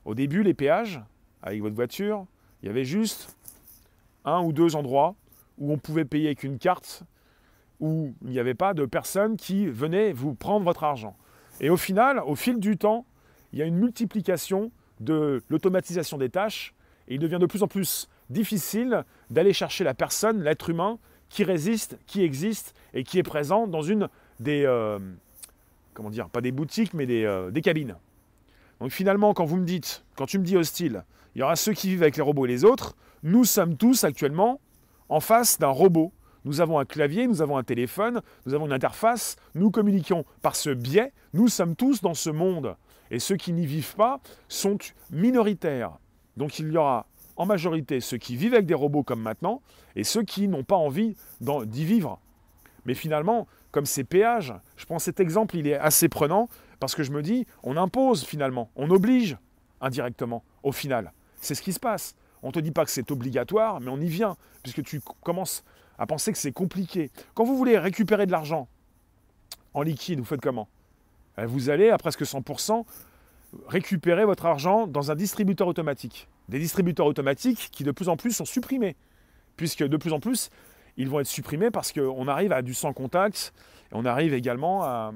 Au 0.05 0.15
début, 0.15 0.43
les 0.43 0.55
péages, 0.55 1.01
avec 1.43 1.61
votre 1.61 1.75
voiture, 1.75 2.27
il 2.63 2.67
y 2.67 2.69
avait 2.71 2.85
juste 2.85 3.37
un 4.25 4.41
ou 4.43 4.53
deux 4.53 4.75
endroits 4.77 5.15
où 5.59 5.73
on 5.73 5.79
pouvait 5.79 6.05
payer 6.05 6.27
avec 6.27 6.45
une 6.45 6.59
carte, 6.59 7.03
où 7.81 8.15
il 8.23 8.31
n'y 8.31 8.39
avait 8.39 8.55
pas 8.55 8.75
de 8.75 8.87
personnes 8.87 9.37
qui 9.37 9.67
venaient 9.67 10.13
vous 10.13 10.35
prendre 10.35 10.65
votre 10.65 10.85
argent. 10.85 11.17
Et 11.61 11.71
au 11.71 11.77
final, 11.77 12.21
au 12.21 12.35
fil 12.35 12.59
du 12.59 12.77
temps, 12.77 13.07
il 13.53 13.59
y 13.59 13.63
a 13.63 13.65
une 13.65 13.77
multiplication 13.77 14.71
de 15.01 15.43
l'automatisation 15.49 16.19
des 16.19 16.29
tâches 16.29 16.75
et 17.07 17.15
il 17.15 17.21
devient 17.21 17.39
de 17.41 17.47
plus 17.47 17.63
en 17.63 17.69
plus 17.69 18.09
difficile 18.31 19.05
d'aller 19.31 19.53
chercher 19.53 19.85
la 19.85 19.95
personne, 19.95 20.43
l'être 20.43 20.71
humain, 20.71 20.99
qui 21.28 21.45
résiste, 21.45 21.99
qui 22.06 22.23
existe 22.23 22.75
et 22.95 23.04
qui 23.04 23.19
est 23.19 23.23
présent 23.23 23.67
dans 23.67 23.82
une 23.82 24.08
des, 24.41 24.64
euh, 24.64 24.99
comment 25.95 26.10
dire, 26.10 26.28
pas 26.28 26.41
des 26.41 26.52
boutiques, 26.52 26.95
mais 26.95 27.06
des, 27.06 27.25
euh, 27.25 27.50
des, 27.50 27.60
cabines. 27.60 27.97
Donc 28.80 28.91
finalement, 28.91 29.34
quand 29.34 29.45
vous 29.45 29.56
me 29.56 29.64
dites, 29.64 30.04
quand 30.17 30.26
tu 30.26 30.38
me 30.38 30.45
dis 30.45 30.56
hostile, 30.56 31.04
il 31.34 31.41
y 31.41 31.43
aura 31.43 31.56
ceux 31.56 31.73
qui 31.73 31.88
vivent 31.88 32.02
avec 32.02 32.17
les 32.17 32.23
robots 32.23 32.47
et 32.47 32.49
les 32.49 32.64
autres, 32.64 32.97
nous 33.23 33.45
sommes 33.45 33.76
tous 33.76 34.04
actuellement 34.04 34.60
en 35.08 35.21
face 35.21 35.58
d'un 35.58 35.69
robot. 35.69 36.12
Nous 36.45 36.60
avons 36.60 36.78
un 36.78 36.84
clavier, 36.84 37.26
nous 37.26 37.43
avons 37.43 37.58
un 37.58 37.64
téléphone, 37.64 38.23
nous 38.47 38.54
avons 38.54 38.67
une 38.67 38.73
interface, 38.73 39.36
nous 39.54 39.71
communiquons 39.71 40.25
par 40.41 40.56
ce 40.56 40.71
biais, 40.71 41.12
nous 41.34 41.49
sommes 41.49 41.76
tous 41.76 42.00
dans 42.00 42.14
ce 42.14 42.30
monde. 42.30 42.76
Et 43.10 43.19
ceux 43.19 43.36
qui 43.36 43.52
n'y 43.52 43.67
vivent 43.67 43.97
pas 43.97 44.21
sont 44.49 44.78
minoritaires. 45.10 45.99
Donc 46.36 46.58
il 46.58 46.73
y 46.73 46.76
aura 46.76 47.06
en 47.39 47.47
majorité 47.47 48.01
ceux 48.01 48.19
qui 48.19 48.37
vivent 48.37 48.55
avec 48.55 48.67
des 48.67 48.75
robots 48.75 49.03
comme 49.03 49.23
maintenant 49.23 49.63
et 49.97 50.05
ceux 50.05 50.25
qui 50.25 50.49
n'ont 50.49 50.65
pas 50.65 50.77
envie 50.77 51.17
d'y 51.41 51.85
vivre. 51.85 52.21
Mais 52.85 52.95
finalement, 52.95 53.47
comme 53.71 53.87
ces 53.87 54.05
péages, 54.05 54.53
je 54.77 54.85
prends 54.85 54.99
cet 54.99 55.21
exemple, 55.21 55.57
il 55.57 55.67
est 55.67 55.79
assez 55.79 56.09
prenant 56.09 56.49
parce 56.81 56.95
que 56.95 57.03
je 57.03 57.13
me 57.13 57.23
dis, 57.23 57.47
on 57.63 57.77
impose 57.77 58.25
finalement, 58.25 58.71
on 58.77 58.91
oblige 58.91 59.39
indirectement 59.81 60.43
au 60.63 60.73
final. 60.73 61.13
C'est 61.41 61.55
ce 61.55 61.63
qui 61.63 61.73
se 61.73 61.81
passe. 61.81 62.17
On 62.43 62.49
ne 62.49 62.53
te 62.53 62.59
dit 62.61 62.71
pas 62.73 62.85
que 62.85 62.91
c'est 62.91 63.11
obligatoire, 63.11 63.81
mais 63.81 63.91
on 63.91 64.01
y 64.01 64.09
vient, 64.09 64.37
puisque 64.63 64.83
tu 64.83 65.01
commences 65.23 65.65
à 65.99 66.07
penser 66.07 66.33
que 66.33 66.39
c'est 66.39 66.53
compliqué. 66.53 67.11
Quand 67.35 67.45
vous 67.45 67.57
voulez 67.57 67.79
récupérer 67.79 68.27
de 68.27 68.33
l'argent 68.33 68.69
en 69.75 69.83
liquide, 69.83 70.19
vous 70.21 70.25
faites 70.25 70.41
comment? 70.41 70.69
Euh, 71.39 71.47
vous 71.47 71.71
allez 71.71 71.91
à 71.91 71.99
presque 71.99 72.23
100% 72.23 72.85
récupérer 73.67 74.25
votre 74.25 74.47
argent 74.47 74.87
dans 74.87 75.11
un 75.11 75.15
distributeur 75.15 75.69
automatique. 75.69 76.28
Des 76.49 76.58
distributeurs 76.58 77.06
automatiques 77.06 77.69
qui 77.73 77.84
de 77.84 77.91
plus 77.91 78.08
en 78.08 78.17
plus 78.17 78.32
sont 78.32 78.45
supprimés, 78.45 78.97
puisque 79.56 79.82
de 79.82 79.97
plus 79.97 80.13
en 80.13 80.21
plus, 80.21 80.50
ils 80.97 81.08
vont 81.08 81.21
être 81.21 81.26
supprimés 81.26 81.71
parce 81.71 81.93
qu'on 81.93 82.28
arrive 82.28 82.52
à 82.52 82.63
du 82.63 82.75
sans 82.75 82.93
contact 82.93 83.52
et 83.91 83.95
on 83.95 84.04
arrive 84.04 84.34
également 84.34 84.84
à, 84.84 85.13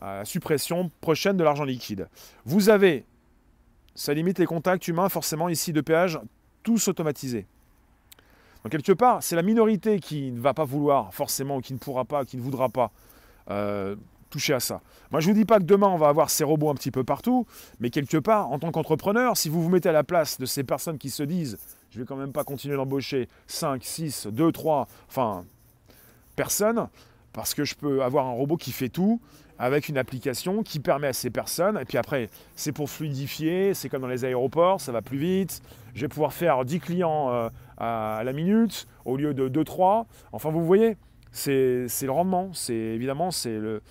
la 0.00 0.24
suppression 0.24 0.90
prochaine 1.00 1.36
de 1.36 1.44
l'argent 1.44 1.64
liquide. 1.64 2.08
Vous 2.46 2.70
avez, 2.70 3.04
ça 3.94 4.14
limite 4.14 4.38
les 4.38 4.46
contacts 4.46 4.88
humains 4.88 5.10
forcément 5.10 5.48
ici 5.48 5.72
de 5.74 5.80
péage, 5.82 6.18
tous 6.62 6.88
automatisés. 6.88 7.46
Donc 8.62 8.72
quelque 8.72 8.92
part, 8.92 9.22
c'est 9.22 9.36
la 9.36 9.42
minorité 9.42 10.00
qui 10.00 10.30
ne 10.30 10.40
va 10.40 10.54
pas 10.54 10.64
vouloir 10.64 11.12
forcément, 11.12 11.56
ou 11.56 11.60
qui 11.60 11.74
ne 11.74 11.78
pourra 11.78 12.04
pas, 12.04 12.24
qui 12.24 12.36
ne 12.38 12.42
voudra 12.42 12.68
pas 12.68 12.90
euh, 13.50 13.94
toucher 14.30 14.54
à 14.54 14.60
ça. 14.60 14.80
Moi, 15.10 15.20
je 15.20 15.28
ne 15.28 15.34
vous 15.34 15.40
dis 15.40 15.44
pas 15.44 15.58
que 15.58 15.64
demain, 15.64 15.88
on 15.88 15.96
va 15.96 16.08
avoir 16.08 16.30
ces 16.30 16.44
robots 16.44 16.70
un 16.70 16.74
petit 16.74 16.90
peu 16.90 17.04
partout, 17.04 17.46
mais 17.80 17.90
quelque 17.90 18.16
part, 18.16 18.50
en 18.50 18.58
tant 18.58 18.70
qu'entrepreneur, 18.70 19.36
si 19.36 19.48
vous 19.48 19.62
vous 19.62 19.68
mettez 19.68 19.88
à 19.88 19.92
la 19.92 20.04
place 20.04 20.38
de 20.38 20.46
ces 20.46 20.64
personnes 20.64 20.98
qui 20.98 21.10
se 21.10 21.22
disent 21.22 21.58
je 21.90 21.98
vais 21.98 22.04
quand 22.04 22.16
même 22.16 22.32
pas 22.32 22.44
continuer 22.44 22.76
d'embaucher 22.76 23.28
5, 23.48 23.84
6, 23.84 24.28
2, 24.28 24.52
3, 24.52 24.86
enfin, 25.08 25.44
personnes, 26.36 26.88
parce 27.32 27.52
que 27.52 27.64
je 27.64 27.74
peux 27.74 28.02
avoir 28.02 28.26
un 28.26 28.32
robot 28.32 28.56
qui 28.56 28.72
fait 28.72 28.88
tout 28.88 29.20
avec 29.58 29.88
une 29.88 29.98
application 29.98 30.62
qui 30.62 30.80
permet 30.80 31.08
à 31.08 31.12
ces 31.12 31.28
personnes, 31.28 31.78
et 31.78 31.84
puis 31.84 31.98
après, 31.98 32.30
c'est 32.56 32.72
pour 32.72 32.88
fluidifier, 32.88 33.74
c'est 33.74 33.90
comme 33.90 34.00
dans 34.00 34.08
les 34.08 34.24
aéroports, 34.24 34.80
ça 34.80 34.90
va 34.90 35.02
plus 35.02 35.18
vite, 35.18 35.60
je 35.94 36.00
vais 36.00 36.08
pouvoir 36.08 36.32
faire 36.32 36.64
10 36.64 36.80
clients 36.80 37.30
euh, 37.30 37.50
à 37.76 38.22
la 38.24 38.32
minute 38.32 38.86
au 39.04 39.16
lieu 39.16 39.34
de 39.34 39.48
2, 39.48 39.64
3, 39.64 40.06
enfin 40.32 40.50
vous 40.50 40.64
voyez, 40.64 40.96
c'est 41.32 41.86
le 42.02 42.10
rendement, 42.10 42.54
c'est 42.54 42.72
évidemment, 42.72 43.30
c'est 43.30 43.58
le, 43.58 43.82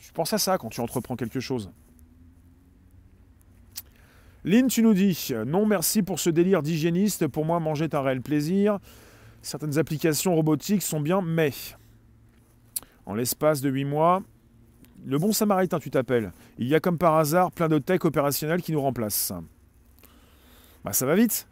tu 0.00 0.12
penses 0.12 0.32
à 0.32 0.38
ça 0.38 0.58
quand 0.58 0.68
tu 0.68 0.80
entreprends 0.80 1.16
quelque 1.16 1.40
chose. 1.40 1.70
Lynn, 4.44 4.66
tu 4.66 4.82
nous 4.82 4.94
dis 4.94 5.32
non 5.46 5.66
merci 5.66 6.02
pour 6.02 6.18
ce 6.18 6.28
délire 6.28 6.62
d'hygiéniste. 6.62 7.28
Pour 7.28 7.44
moi, 7.44 7.60
manger 7.60 7.84
est 7.84 7.94
un 7.94 8.02
réel 8.02 8.20
plaisir. 8.20 8.78
Certaines 9.40 9.78
applications 9.78 10.34
robotiques 10.34 10.82
sont 10.82 11.00
bien, 11.00 11.20
mais 11.22 11.52
en 13.06 13.14
l'espace 13.14 13.60
de 13.60 13.70
8 13.70 13.84
mois, 13.84 14.22
le 15.04 15.18
bon 15.18 15.32
samaritain, 15.32 15.78
tu 15.78 15.90
t'appelles. 15.90 16.32
Il 16.58 16.68
y 16.68 16.74
a 16.74 16.80
comme 16.80 16.98
par 16.98 17.16
hasard 17.16 17.50
plein 17.50 17.68
de 17.68 17.78
tech 17.78 18.04
opérationnels 18.04 18.62
qui 18.62 18.72
nous 18.72 18.80
remplacent. 18.80 19.32
Bah, 20.84 20.92
ça 20.92 21.06
va 21.06 21.14
vite. 21.14 21.46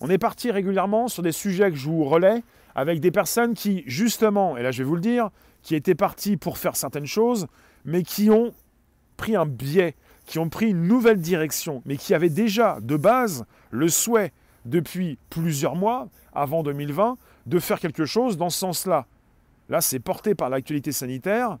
On 0.00 0.08
est 0.08 0.18
parti 0.18 0.50
régulièrement 0.50 1.08
sur 1.08 1.22
des 1.22 1.32
sujets 1.32 1.70
que 1.70 1.76
je 1.76 1.88
vous 1.88 2.04
relais 2.04 2.42
avec 2.74 3.00
des 3.00 3.10
personnes 3.10 3.54
qui, 3.54 3.82
justement, 3.86 4.56
et 4.56 4.62
là 4.62 4.70
je 4.70 4.82
vais 4.82 4.88
vous 4.88 4.94
le 4.94 5.00
dire, 5.00 5.30
qui 5.62 5.74
étaient 5.74 5.94
partis 5.94 6.36
pour 6.36 6.58
faire 6.58 6.76
certaines 6.76 7.06
choses, 7.06 7.46
mais 7.84 8.02
qui 8.02 8.30
ont 8.30 8.52
pris 9.16 9.36
un 9.36 9.46
biais, 9.46 9.94
qui 10.26 10.38
ont 10.38 10.48
pris 10.48 10.70
une 10.70 10.86
nouvelle 10.86 11.20
direction, 11.20 11.82
mais 11.84 11.96
qui 11.96 12.14
avaient 12.14 12.30
déjà 12.30 12.78
de 12.80 12.96
base 12.96 13.44
le 13.70 13.88
souhait 13.88 14.32
depuis 14.64 15.18
plusieurs 15.30 15.74
mois, 15.74 16.08
avant 16.32 16.62
2020, 16.62 17.16
de 17.46 17.58
faire 17.58 17.80
quelque 17.80 18.04
chose 18.04 18.36
dans 18.36 18.50
ce 18.50 18.58
sens-là. 18.58 19.06
Là, 19.68 19.80
c'est 19.80 20.00
porté 20.00 20.34
par 20.34 20.50
l'actualité 20.50 20.92
sanitaire, 20.92 21.58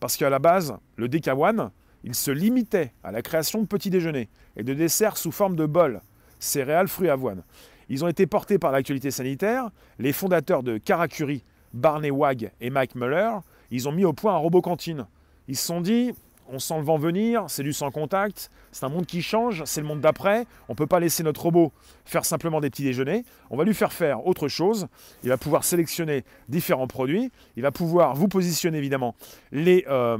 parce 0.00 0.16
qu'à 0.16 0.30
la 0.30 0.38
base, 0.38 0.76
le 0.96 1.08
DK1, 1.08 1.70
il 2.04 2.14
se 2.14 2.30
limitait 2.30 2.92
à 3.02 3.12
la 3.12 3.22
création 3.22 3.60
de 3.60 3.66
petits 3.66 3.90
déjeuners 3.90 4.28
et 4.56 4.62
de 4.62 4.74
desserts 4.74 5.16
sous 5.16 5.32
forme 5.32 5.56
de 5.56 5.66
bol, 5.66 6.00
céréales, 6.38 6.88
fruits, 6.88 7.08
avoine. 7.08 7.42
Ils 7.88 8.04
ont 8.04 8.08
été 8.08 8.26
portés 8.26 8.58
par 8.58 8.72
l'actualité 8.72 9.10
sanitaire. 9.10 9.70
Les 9.98 10.12
fondateurs 10.12 10.62
de 10.62 10.78
Karakuri 10.78 11.44
Barney 11.76 12.10
Wag 12.10 12.50
et 12.60 12.70
Mike 12.70 12.94
Muller, 12.94 13.30
ils 13.70 13.88
ont 13.88 13.92
mis 13.92 14.04
au 14.04 14.12
point 14.12 14.34
un 14.34 14.38
robot 14.38 14.62
cantine. 14.62 15.06
Ils 15.46 15.56
se 15.56 15.66
sont 15.66 15.80
dit, 15.80 16.12
on 16.48 16.58
sent 16.58 16.78
le 16.78 16.84
vent 16.84 16.96
venir, 16.96 17.44
c'est 17.48 17.62
du 17.62 17.72
sans 17.72 17.90
contact, 17.90 18.50
c'est 18.72 18.84
un 18.84 18.88
monde 18.88 19.06
qui 19.06 19.22
change, 19.22 19.62
c'est 19.64 19.80
le 19.80 19.86
monde 19.86 20.00
d'après, 20.00 20.46
on 20.68 20.72
ne 20.72 20.76
peut 20.76 20.86
pas 20.86 21.00
laisser 21.00 21.22
notre 21.22 21.42
robot 21.42 21.72
faire 22.04 22.24
simplement 22.24 22.60
des 22.60 22.70
petits 22.70 22.82
déjeuners, 22.82 23.24
on 23.50 23.56
va 23.56 23.64
lui 23.64 23.74
faire 23.74 23.92
faire 23.92 24.26
autre 24.26 24.48
chose, 24.48 24.86
il 25.22 25.28
va 25.28 25.36
pouvoir 25.36 25.64
sélectionner 25.64 26.24
différents 26.48 26.86
produits, 26.86 27.30
il 27.56 27.62
va 27.62 27.72
pouvoir 27.72 28.14
vous 28.14 28.28
positionner 28.28 28.78
évidemment 28.78 29.14
les, 29.52 29.84
euh, 29.88 30.18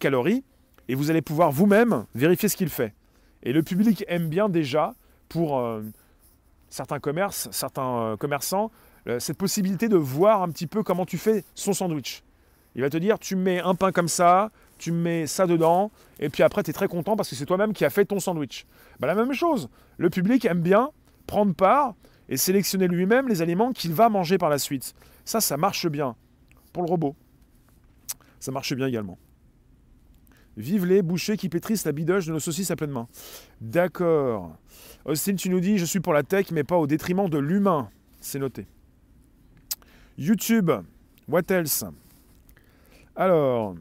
calories, 0.00 0.42
et 0.88 0.94
vous 0.94 1.10
allez 1.10 1.22
pouvoir 1.22 1.50
vous-même 1.50 2.06
vérifier 2.14 2.48
ce 2.48 2.56
qu'il 2.56 2.68
fait. 2.68 2.94
Et 3.42 3.52
le 3.52 3.62
public 3.62 4.04
aime 4.08 4.28
bien 4.28 4.48
déjà, 4.48 4.94
pour 5.28 5.58
euh, 5.58 5.82
certains 6.68 6.98
commerces, 6.98 7.48
certains 7.50 7.98
euh, 7.98 8.16
commerçants, 8.16 8.70
cette 9.18 9.36
possibilité 9.36 9.88
de 9.88 9.96
voir 9.96 10.42
un 10.42 10.48
petit 10.50 10.66
peu 10.66 10.82
comment 10.82 11.06
tu 11.06 11.18
fais 11.18 11.44
son 11.54 11.72
sandwich. 11.72 12.22
Il 12.74 12.82
va 12.82 12.90
te 12.90 12.96
dire, 12.96 13.18
tu 13.18 13.36
mets 13.36 13.60
un 13.60 13.74
pain 13.74 13.92
comme 13.92 14.08
ça, 14.08 14.50
tu 14.78 14.90
mets 14.90 15.26
ça 15.26 15.46
dedans, 15.46 15.92
et 16.18 16.28
puis 16.28 16.42
après, 16.42 16.62
tu 16.62 16.70
es 16.70 16.72
très 16.72 16.88
content 16.88 17.16
parce 17.16 17.28
que 17.28 17.36
c'est 17.36 17.46
toi-même 17.46 17.72
qui 17.72 17.84
as 17.84 17.90
fait 17.90 18.04
ton 18.04 18.18
sandwich. 18.18 18.66
Bah, 18.98 19.06
la 19.06 19.14
même 19.14 19.32
chose, 19.32 19.68
le 19.96 20.10
public 20.10 20.44
aime 20.44 20.60
bien 20.60 20.90
prendre 21.26 21.54
part 21.54 21.94
et 22.28 22.36
sélectionner 22.36 22.88
lui-même 22.88 23.28
les 23.28 23.42
aliments 23.42 23.72
qu'il 23.72 23.92
va 23.92 24.08
manger 24.08 24.38
par 24.38 24.50
la 24.50 24.58
suite. 24.58 24.94
Ça, 25.24 25.40
ça 25.40 25.56
marche 25.56 25.86
bien. 25.88 26.16
Pour 26.72 26.82
le 26.82 26.88
robot, 26.88 27.14
ça 28.40 28.50
marche 28.50 28.74
bien 28.74 28.86
également. 28.86 29.18
Vive 30.56 30.86
les 30.86 31.02
bouchers 31.02 31.36
qui 31.36 31.48
pétrissent 31.48 31.84
la 31.84 31.92
bidoche 31.92 32.26
de 32.26 32.32
nos 32.32 32.40
saucisses 32.40 32.70
à 32.70 32.76
pleine 32.76 32.90
main. 32.90 33.08
D'accord. 33.60 34.56
Austin, 35.04 35.34
tu 35.34 35.48
nous 35.48 35.60
dis, 35.60 35.78
je 35.78 35.84
suis 35.84 36.00
pour 36.00 36.12
la 36.12 36.22
tech, 36.22 36.50
mais 36.52 36.64
pas 36.64 36.76
au 36.76 36.86
détriment 36.86 37.28
de 37.28 37.38
l'humain. 37.38 37.90
C'est 38.20 38.38
noté. 38.38 38.66
YouTube, 40.16 40.70
what 41.28 41.42
else? 41.50 41.84
Alors, 43.16 43.74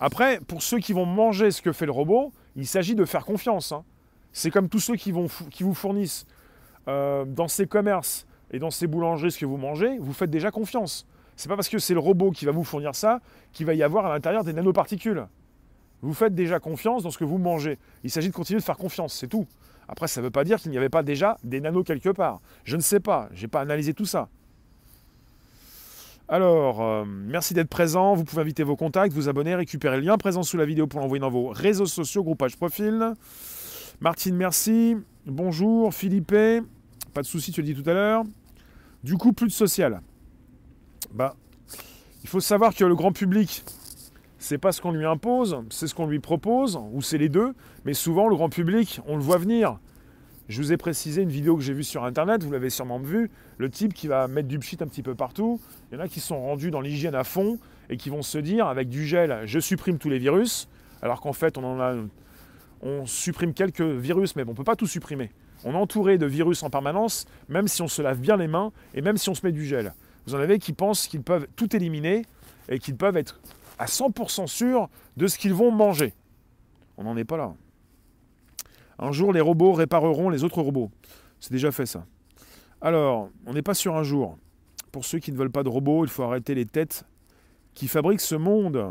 après, 0.00 0.40
pour 0.40 0.62
ceux 0.62 0.78
qui 0.78 0.92
vont 0.92 1.06
manger 1.06 1.50
ce 1.50 1.62
que 1.62 1.72
fait 1.72 1.86
le 1.86 1.92
robot, 1.92 2.32
il 2.56 2.66
s'agit 2.66 2.94
de 2.94 3.04
faire 3.04 3.24
confiance. 3.24 3.72
Hein. 3.72 3.84
C'est 4.32 4.50
comme 4.50 4.68
tous 4.68 4.80
ceux 4.80 4.96
qui, 4.96 5.12
vont, 5.12 5.26
qui 5.50 5.62
vous 5.62 5.74
fournissent 5.74 6.26
euh, 6.88 7.24
dans 7.24 7.48
ces 7.48 7.66
commerces 7.66 8.26
et 8.50 8.58
dans 8.58 8.70
ces 8.70 8.86
boulangeries 8.86 9.32
ce 9.32 9.38
que 9.38 9.46
vous 9.46 9.56
mangez, 9.56 9.98
vous 9.98 10.12
faites 10.12 10.30
déjà 10.30 10.50
confiance. 10.50 11.06
C'est 11.36 11.48
pas 11.48 11.56
parce 11.56 11.68
que 11.68 11.78
c'est 11.78 11.94
le 11.94 12.00
robot 12.00 12.30
qui 12.30 12.46
va 12.46 12.52
vous 12.52 12.64
fournir 12.64 12.94
ça 12.94 13.20
qu'il 13.52 13.66
va 13.66 13.74
y 13.74 13.82
avoir 13.82 14.06
à 14.06 14.08
l'intérieur 14.08 14.44
des 14.44 14.52
nanoparticules. 14.52 15.26
Vous 16.00 16.14
faites 16.14 16.34
déjà 16.34 16.60
confiance 16.60 17.02
dans 17.02 17.10
ce 17.10 17.18
que 17.18 17.24
vous 17.24 17.38
mangez. 17.38 17.78
Il 18.04 18.10
s'agit 18.10 18.28
de 18.28 18.34
continuer 18.34 18.60
de 18.60 18.64
faire 18.64 18.76
confiance, 18.76 19.14
c'est 19.14 19.26
tout. 19.26 19.46
Après, 19.88 20.06
ça 20.06 20.20
ne 20.20 20.26
veut 20.26 20.30
pas 20.30 20.44
dire 20.44 20.60
qu'il 20.60 20.70
n'y 20.70 20.76
avait 20.76 20.88
pas 20.88 21.02
déjà 21.02 21.38
des 21.42 21.60
nanos 21.60 21.84
quelque 21.84 22.10
part. 22.10 22.40
Je 22.64 22.76
ne 22.76 22.82
sais 22.82 23.00
pas, 23.00 23.28
je 23.32 23.42
n'ai 23.42 23.48
pas 23.48 23.60
analysé 23.60 23.94
tout 23.94 24.04
ça. 24.04 24.28
Alors, 26.30 26.82
euh, 26.82 27.04
merci 27.06 27.54
d'être 27.54 27.70
présent. 27.70 28.14
Vous 28.14 28.22
pouvez 28.22 28.42
inviter 28.42 28.62
vos 28.62 28.76
contacts, 28.76 29.14
vous 29.14 29.30
abonner, 29.30 29.54
récupérer 29.54 29.96
le 29.96 30.02
lien 30.02 30.18
présent 30.18 30.42
sous 30.42 30.58
la 30.58 30.66
vidéo 30.66 30.86
pour 30.86 31.00
l'envoyer 31.00 31.20
dans 31.20 31.30
vos 31.30 31.48
réseaux 31.48 31.86
sociaux, 31.86 32.22
groupage 32.22 32.56
profil. 32.56 33.14
Martine, 34.00 34.36
merci. 34.36 34.94
Bonjour. 35.24 35.94
Philippe, 35.94 36.34
pas 37.14 37.22
de 37.22 37.26
souci, 37.26 37.50
tu 37.50 37.62
l'as 37.62 37.72
dit 37.72 37.82
tout 37.82 37.88
à 37.88 37.94
l'heure. 37.94 38.24
Du 39.02 39.14
coup, 39.14 39.32
plus 39.32 39.46
de 39.46 39.52
social. 39.52 40.02
Bah, 41.14 41.34
il 42.22 42.28
faut 42.28 42.40
savoir 42.40 42.74
que 42.74 42.84
le 42.84 42.94
grand 42.94 43.12
public, 43.12 43.64
c'est 44.38 44.58
pas 44.58 44.72
ce 44.72 44.82
qu'on 44.82 44.92
lui 44.92 45.06
impose, 45.06 45.62
c'est 45.70 45.86
ce 45.86 45.94
qu'on 45.94 46.06
lui 46.06 46.20
propose, 46.20 46.78
ou 46.92 47.00
c'est 47.00 47.16
les 47.16 47.30
deux. 47.30 47.54
Mais 47.86 47.94
souvent, 47.94 48.28
le 48.28 48.36
grand 48.36 48.50
public, 48.50 49.00
on 49.06 49.16
le 49.16 49.22
voit 49.22 49.38
venir. 49.38 49.78
Je 50.48 50.62
vous 50.62 50.72
ai 50.72 50.78
précisé 50.78 51.20
une 51.20 51.28
vidéo 51.28 51.58
que 51.58 51.62
j'ai 51.62 51.74
vue 51.74 51.84
sur 51.84 52.04
Internet, 52.04 52.42
vous 52.42 52.50
l'avez 52.50 52.70
sûrement 52.70 52.98
vu, 52.98 53.30
le 53.58 53.68
type 53.68 53.92
qui 53.92 54.06
va 54.08 54.28
mettre 54.28 54.48
du 54.48 54.58
pchit 54.58 54.78
un 54.80 54.86
petit 54.86 55.02
peu 55.02 55.14
partout. 55.14 55.60
Il 55.90 55.98
y 55.98 56.00
en 56.00 56.04
a 56.04 56.08
qui 56.08 56.20
sont 56.20 56.40
rendus 56.40 56.70
dans 56.70 56.80
l'hygiène 56.80 57.14
à 57.14 57.22
fond 57.22 57.58
et 57.90 57.98
qui 57.98 58.08
vont 58.08 58.22
se 58.22 58.38
dire, 58.38 58.66
avec 58.66 58.88
du 58.88 59.06
gel, 59.06 59.42
je 59.44 59.58
supprime 59.58 59.98
tous 59.98 60.08
les 60.08 60.18
virus, 60.18 60.66
alors 61.02 61.20
qu'en 61.20 61.34
fait, 61.34 61.58
on 61.58 61.64
en 61.64 61.80
a, 61.80 61.96
on 62.80 63.04
supprime 63.04 63.52
quelques 63.52 63.82
virus, 63.82 64.36
mais 64.36 64.44
on 64.44 64.52
ne 64.52 64.54
peut 64.54 64.64
pas 64.64 64.76
tout 64.76 64.86
supprimer. 64.86 65.30
On 65.64 65.74
est 65.74 65.76
entouré 65.76 66.16
de 66.16 66.24
virus 66.24 66.62
en 66.62 66.70
permanence, 66.70 67.26
même 67.50 67.68
si 67.68 67.82
on 67.82 67.88
se 67.88 68.00
lave 68.00 68.18
bien 68.18 68.38
les 68.38 68.48
mains 68.48 68.72
et 68.94 69.02
même 69.02 69.18
si 69.18 69.28
on 69.28 69.34
se 69.34 69.44
met 69.44 69.52
du 69.52 69.66
gel. 69.66 69.92
Vous 70.26 70.34
en 70.34 70.38
avez 70.38 70.58
qui 70.58 70.72
pensent 70.72 71.08
qu'ils 71.08 71.22
peuvent 71.22 71.46
tout 71.56 71.76
éliminer 71.76 72.24
et 72.70 72.78
qu'ils 72.78 72.96
peuvent 72.96 73.18
être 73.18 73.38
à 73.78 73.84
100% 73.84 74.46
sûrs 74.46 74.88
de 75.18 75.26
ce 75.26 75.36
qu'ils 75.36 75.54
vont 75.54 75.72
manger. 75.72 76.14
On 76.96 77.04
n'en 77.04 77.18
est 77.18 77.24
pas 77.24 77.36
là. 77.36 77.52
Un 78.98 79.12
jour, 79.12 79.32
les 79.32 79.40
robots 79.40 79.72
répareront 79.72 80.28
les 80.28 80.44
autres 80.44 80.60
robots. 80.60 80.90
C'est 81.40 81.52
déjà 81.52 81.70
fait 81.70 81.86
ça. 81.86 82.04
Alors, 82.80 83.30
on 83.46 83.52
n'est 83.52 83.62
pas 83.62 83.74
sur 83.74 83.96
un 83.96 84.02
jour. 84.02 84.36
Pour 84.92 85.04
ceux 85.04 85.18
qui 85.18 85.32
ne 85.32 85.36
veulent 85.36 85.50
pas 85.50 85.62
de 85.62 85.68
robots, 85.68 86.04
il 86.04 86.10
faut 86.10 86.22
arrêter 86.22 86.54
les 86.54 86.66
têtes 86.66 87.04
qui 87.74 87.86
fabriquent 87.88 88.20
ce 88.20 88.34
monde. 88.34 88.84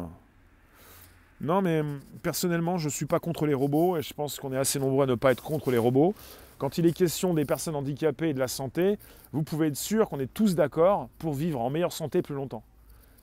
Non, 1.41 1.61
mais 1.61 1.83
personnellement, 2.23 2.77
je 2.77 2.85
ne 2.85 2.91
suis 2.91 3.05
pas 3.05 3.19
contre 3.19 3.45
les 3.45 3.53
robots 3.53 3.97
et 3.97 4.01
je 4.01 4.13
pense 4.13 4.39
qu'on 4.39 4.53
est 4.53 4.57
assez 4.57 4.79
nombreux 4.79 5.03
à 5.03 5.07
ne 5.07 5.15
pas 5.15 5.31
être 5.31 5.43
contre 5.43 5.71
les 5.71 5.77
robots. 5.77 6.15
Quand 6.57 6.77
il 6.77 6.85
est 6.85 6.93
question 6.93 7.33
des 7.33 7.45
personnes 7.45 7.75
handicapées 7.75 8.29
et 8.29 8.33
de 8.33 8.39
la 8.39 8.47
santé, 8.47 8.97
vous 9.33 9.43
pouvez 9.43 9.67
être 9.67 9.77
sûr 9.77 10.09
qu'on 10.09 10.19
est 10.19 10.33
tous 10.33 10.55
d'accord 10.55 11.09
pour 11.19 11.33
vivre 11.33 11.61
en 11.61 11.69
meilleure 11.69 11.91
santé 11.91 12.21
plus 12.21 12.33
longtemps. 12.33 12.63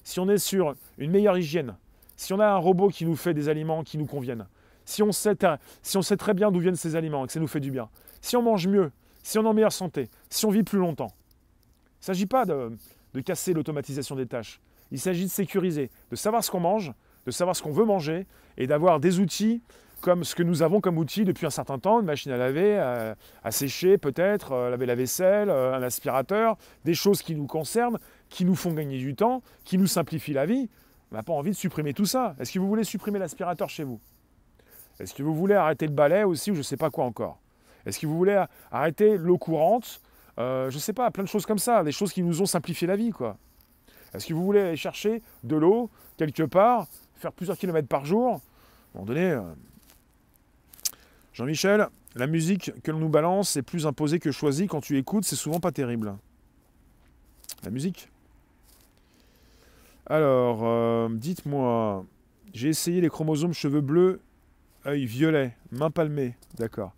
Si 0.05 0.21
on 0.21 0.29
est 0.29 0.39
sur 0.39 0.75
une 0.99 1.11
meilleure 1.11 1.37
hygiène, 1.37 1.75
si 2.17 2.33
on 2.33 2.39
a 2.39 2.47
un 2.47 2.57
robot 2.57 2.89
qui 2.89 3.05
nous 3.05 3.17
fait 3.17 3.35
des 3.35 3.49
aliments 3.49 3.83
qui 3.83 3.99
nous 3.99 4.07
conviennent, 4.07 4.47
si 4.85 5.03
on 5.03 5.13
sait, 5.13 5.37
très 5.37 6.35
bien 6.35 6.51
d'où 6.51 6.61
viennent 6.61 6.77
ces 6.77 6.97
aliments 6.97 7.25
et 7.25 7.27
que 7.27 7.33
ça 7.33 7.41
nous 7.41 7.47
fait 7.47 7.61
du 7.61 7.71
bien, 7.71 7.89
si 8.21 8.37
on 8.37 8.43
mange 8.43 8.67
mieux, 8.67 8.91
si 9.23 9.39
on 9.39 9.45
est 9.45 9.49
en 9.49 9.55
meilleure 9.55 9.73
santé, 9.73 10.09
si 10.31 10.45
on 10.47 10.51
vit 10.51 10.63
plus 10.63 10.79
longtemps. 10.79 11.13
Il 12.01 12.03
ne 12.03 12.07
s'agit 12.07 12.27
pas 12.27 12.45
de, 12.45 12.77
casser 13.25 13.53
l'automatisation 13.53 14.17
des 14.17 14.27
tâches. 14.27 14.61
Il 14.91 15.01
s'agit 15.01 15.25
de 15.25 15.31
sécuriser, 15.31 15.91
de 16.11 16.17
savoir 16.17 16.45
ce 16.45 16.51
qu'on 16.51 16.61
mange, 16.61 16.93
de 17.25 17.31
savoir 17.31 17.57
ce 17.57 17.63
qu'on 17.63 17.73
veut 17.73 17.87
manger 17.87 18.27
et 18.59 18.67
d'avoir 18.67 19.01
des 19.01 19.21
outils 19.21 19.63
comme 20.03 20.23
ce 20.23 20.35
que 20.35 20.43
nous 20.43 20.61
avons 20.61 20.83
comme 20.83 20.99
outil 20.99 21.25
depuis 21.25 21.47
un 21.47 21.51
certain 21.51 21.79
temps, 21.79 22.01
une 22.01 22.05
machine 22.05 22.31
à 22.31 22.37
laver, 22.37 22.77
à, 22.79 23.51
sécher 23.51 23.97
peut-être, 23.97 24.53
euh, 24.53 24.69
laver 24.69 24.85
la 24.85 24.95
vaisselle, 24.95 25.49
euh, 25.49 25.75
un 25.75 25.83
aspirateur, 25.83 26.59
des 26.85 26.93
choses 26.93 27.23
qui 27.23 27.35
nous 27.35 27.47
concernent, 27.47 27.99
qui 28.29 28.45
nous 28.45 28.55
font 28.55 28.75
gagner 28.75 28.99
du 28.99 29.15
temps, 29.15 29.41
qui 29.65 29.79
nous 29.79 29.87
simplifient 29.87 30.35
la 30.35 30.45
vie. 30.45 30.69
On 31.11 31.15
n'a 31.15 31.23
pas 31.23 31.33
envie 31.33 31.53
de 31.53 31.57
supprimer 31.57 31.95
tout 31.95 32.05
ça. 32.05 32.37
Est-ce 32.39 32.53
que 32.53 32.59
vous 32.59 32.69
voulez 32.69 32.85
supprimer 32.85 33.19
l'aspirateur 33.19 33.71
chez 33.71 33.83
vous? 33.83 33.99
Est-ce 35.01 35.15
que 35.15 35.23
vous 35.23 35.35
voulez 35.35 35.55
arrêter 35.55 35.87
le 35.87 35.93
balai 35.93 36.25
aussi 36.25 36.51
ou 36.51 36.55
je 36.55 36.61
ne 36.61 36.65
sais 36.65 36.77
pas 36.77 36.91
quoi 36.91 37.05
encore? 37.05 37.39
Est-ce 37.87 37.99
que 37.99 38.07
vous 38.07 38.17
voulez 38.17 38.43
arrêter 38.71 39.17
l'eau 39.19 39.39
courante? 39.39 40.01
Euh, 40.39 40.71
Je 40.71 40.77
ne 40.77 40.81
sais 40.81 40.93
pas, 40.93 41.11
plein 41.11 41.25
de 41.25 41.29
choses 41.29 41.47
comme 41.47 41.59
ça, 41.59 41.83
des 41.85 41.93
choses 41.93 42.13
qui 42.13 42.23
nous 42.23 42.41
ont 42.43 42.47
simplifié 42.47 42.87
la 42.87 42.97
vie. 42.97 43.11
quoi. 43.11 43.37
Est-ce 44.15 44.27
que 44.27 44.35
vous 44.35 44.45
voulez 44.45 44.61
aller 44.61 44.77
chercher 44.77 45.23
de 45.43 45.57
l'eau 45.57 45.91
quelque 46.17 46.45
part, 46.45 46.87
faire 47.17 47.33
plusieurs 47.33 47.59
kilomètres 47.59 47.89
par 47.89 48.05
jour? 48.05 48.35
À 48.35 48.37
un 48.37 48.41
moment 48.95 49.07
donné, 49.07 49.31
euh, 49.33 49.43
Jean-Michel, 51.33 51.89
la 52.15 52.27
musique 52.29 52.73
que 52.83 52.93
l'on 52.93 52.99
nous 52.99 53.09
balance 53.09 53.57
est 53.57 53.63
plus 53.63 53.87
imposée 53.87 54.21
que 54.21 54.31
choisie. 54.31 54.69
Quand 54.69 54.81
tu 54.81 54.97
écoutes, 54.97 55.25
c'est 55.25 55.37
souvent 55.37 55.59
pas 55.59 55.73
terrible. 55.73 56.15
La 57.65 57.71
musique? 57.71 58.09
Alors, 60.07 60.61
euh, 60.63 61.09
dites-moi, 61.11 62.05
j'ai 62.53 62.69
essayé 62.69 63.01
les 63.01 63.09
chromosomes 63.09 63.55
cheveux 63.55 63.81
bleus 63.81 64.21
œil 64.87 65.07
violet, 65.07 65.57
main 65.71 65.91
palmée, 65.91 66.37
d'accord. 66.57 66.93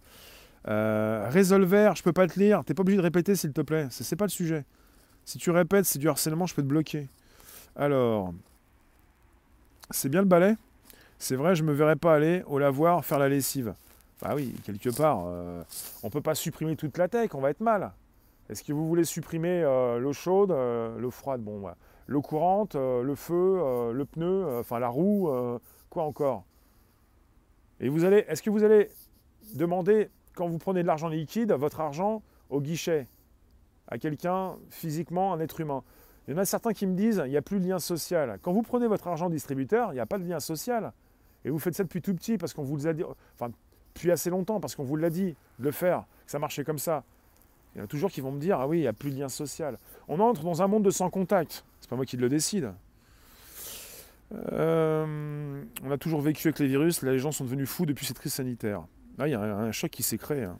Euh, 0.69 1.27
résolver, 1.29 1.93
je 1.95 2.03
peux 2.03 2.13
pas 2.13 2.27
te 2.27 2.39
lire, 2.39 2.65
t'es 2.65 2.75
pas 2.75 2.81
obligé 2.81 2.97
de 2.97 3.03
répéter 3.03 3.37
s'il 3.37 3.53
te 3.53 3.61
plaît, 3.61 3.87
c'est 3.91 4.17
pas 4.17 4.25
le 4.25 4.31
sujet. 4.31 4.65
Si 5.25 5.39
tu 5.39 5.51
répètes, 5.51 5.85
c'est 5.85 5.99
du 5.99 6.09
harcèlement, 6.09 6.47
je 6.47 6.55
peux 6.55 6.63
te 6.63 6.67
bloquer. 6.67 7.09
Alors, 7.77 8.33
c'est 9.91 10.09
bien 10.09 10.21
le 10.21 10.27
balai? 10.27 10.57
C'est 11.19 11.37
vrai, 11.37 11.55
je 11.55 11.63
me 11.63 11.73
verrais 11.73 11.97
pas 11.97 12.15
aller 12.15 12.43
au 12.47 12.59
lavoir 12.59 13.05
faire 13.05 13.19
la 13.19 13.29
lessive. 13.29 13.75
Bah 14.23 14.33
oui, 14.35 14.55
quelque 14.65 14.91
part, 14.91 15.25
euh, 15.27 15.63
on 16.03 16.11
peut 16.11 16.21
pas 16.21 16.35
supprimer 16.35 16.75
toute 16.75 16.99
la 16.99 17.07
tech, 17.07 17.31
on 17.35 17.41
va 17.41 17.51
être 17.51 17.61
mal. 17.61 17.93
Est-ce 18.49 18.65
que 18.65 18.73
vous 18.73 18.89
voulez 18.89 19.05
supprimer 19.05 19.63
euh, 19.63 19.99
l'eau 19.99 20.13
chaude, 20.13 20.51
l'eau 20.99 21.11
froide, 21.11 21.43
bon, 21.43 21.63
l'eau 22.07 22.23
courante, 22.23 22.75
le 22.75 23.15
feu, 23.15 23.93
le 23.93 24.05
pneu, 24.05 24.59
enfin 24.59 24.79
la 24.79 24.89
roue, 24.89 25.31
quoi 25.91 26.05
encore? 26.05 26.45
Et 27.81 27.89
vous 27.89 28.05
allez, 28.05 28.25
est-ce 28.29 28.43
que 28.43 28.51
vous 28.51 28.65
allez 28.65 28.89
demander, 29.55 30.09
quand 30.35 30.49
vous 30.49 30.59
prenez 30.59 30.83
de 30.83 30.87
l'argent 30.87 31.09
liquide, 31.09 31.53
votre 31.53 31.81
argent 31.81 32.23
au 32.51 32.61
guichet, 32.61 33.07
à 33.89 33.99
quelqu'un 33.99 34.57
physiquement, 34.71 35.33
un 35.33 35.41
être 35.41 35.61
humain? 35.61 35.83
Il 36.27 36.33
y 36.33 36.35
en 36.35 36.39
a 36.39 36.45
certains 36.45 36.73
qui 36.73 36.87
me 36.87 36.95
disent, 36.95 37.23
il 37.25 37.31
n'y 37.31 37.37
a 37.37 37.43
plus 37.43 37.61
de 37.61 37.69
lien 37.69 37.79
social. 37.79 38.39
Quand 38.43 38.53
vous 38.53 38.63
prenez 38.63 38.89
votre 38.89 39.07
argent 39.07 39.31
distributeur, 39.31 39.93
il 39.93 39.95
n'y 39.95 40.01
a 40.01 40.07
pas 40.07 40.19
de 40.19 40.25
lien 40.25 40.41
social. 40.41 40.93
Et 41.45 41.51
vous 41.51 41.59
faites 41.59 41.75
ça 41.75 41.85
depuis 41.85 42.03
tout 42.03 42.15
petit, 42.15 42.37
parce 42.39 42.53
qu'on 42.53 42.65
vous 42.65 42.89
a 42.89 42.93
dit, 42.93 43.05
enfin, 43.35 43.53
depuis 43.95 44.11
assez 44.11 44.31
longtemps, 44.31 44.59
parce 44.59 44.75
qu'on 44.75 44.83
vous 44.83 44.97
l'a 44.97 45.11
dit, 45.11 45.37
de 45.59 45.65
le 45.65 45.71
faire, 45.71 46.05
que 46.25 46.33
ça 46.33 46.39
marchait 46.41 46.65
comme 46.65 46.79
ça. 46.79 47.05
Il 47.75 47.79
y 47.79 47.81
en 47.81 47.85
a 47.85 47.87
toujours 47.87 48.11
qui 48.11 48.21
vont 48.21 48.33
me 48.33 48.41
dire, 48.41 48.59
ah 48.59 48.67
oui, 48.67 48.79
il 48.79 48.81
n'y 48.81 48.87
a 48.89 48.93
plus 48.93 49.11
de 49.11 49.19
lien 49.19 49.29
social. 49.29 49.79
On 50.09 50.19
entre 50.19 50.43
dans 50.43 50.63
un 50.63 50.67
monde 50.67 50.83
de 50.83 50.91
sans 50.91 51.11
contact. 51.11 51.65
C'est 51.81 51.91
pas 51.91 51.97
moi 51.97 52.07
qui 52.07 52.17
le 52.17 52.29
décide. 52.29 52.73
Euh, 54.35 55.63
on 55.85 55.91
a 55.91 55.99
toujours 55.99 56.21
vécu 56.21 56.49
avec 56.49 56.59
les 56.59 56.67
virus, 56.67 57.03
les 57.03 57.19
gens 57.19 57.33
sont 57.33 57.45
devenus 57.45 57.69
fous 57.69 57.87
depuis 57.87 58.07
cette 58.07 58.19
crise 58.19 58.35
sanitaire. 58.35 58.83
Là, 59.19 59.29
il 59.29 59.31
y 59.31 59.35
a 59.35 59.41
un, 59.41 59.73
choc 59.73 59.91
qui 59.91 60.03
s'est 60.03 60.19
créé. 60.19 60.45
Hein. 60.45 60.59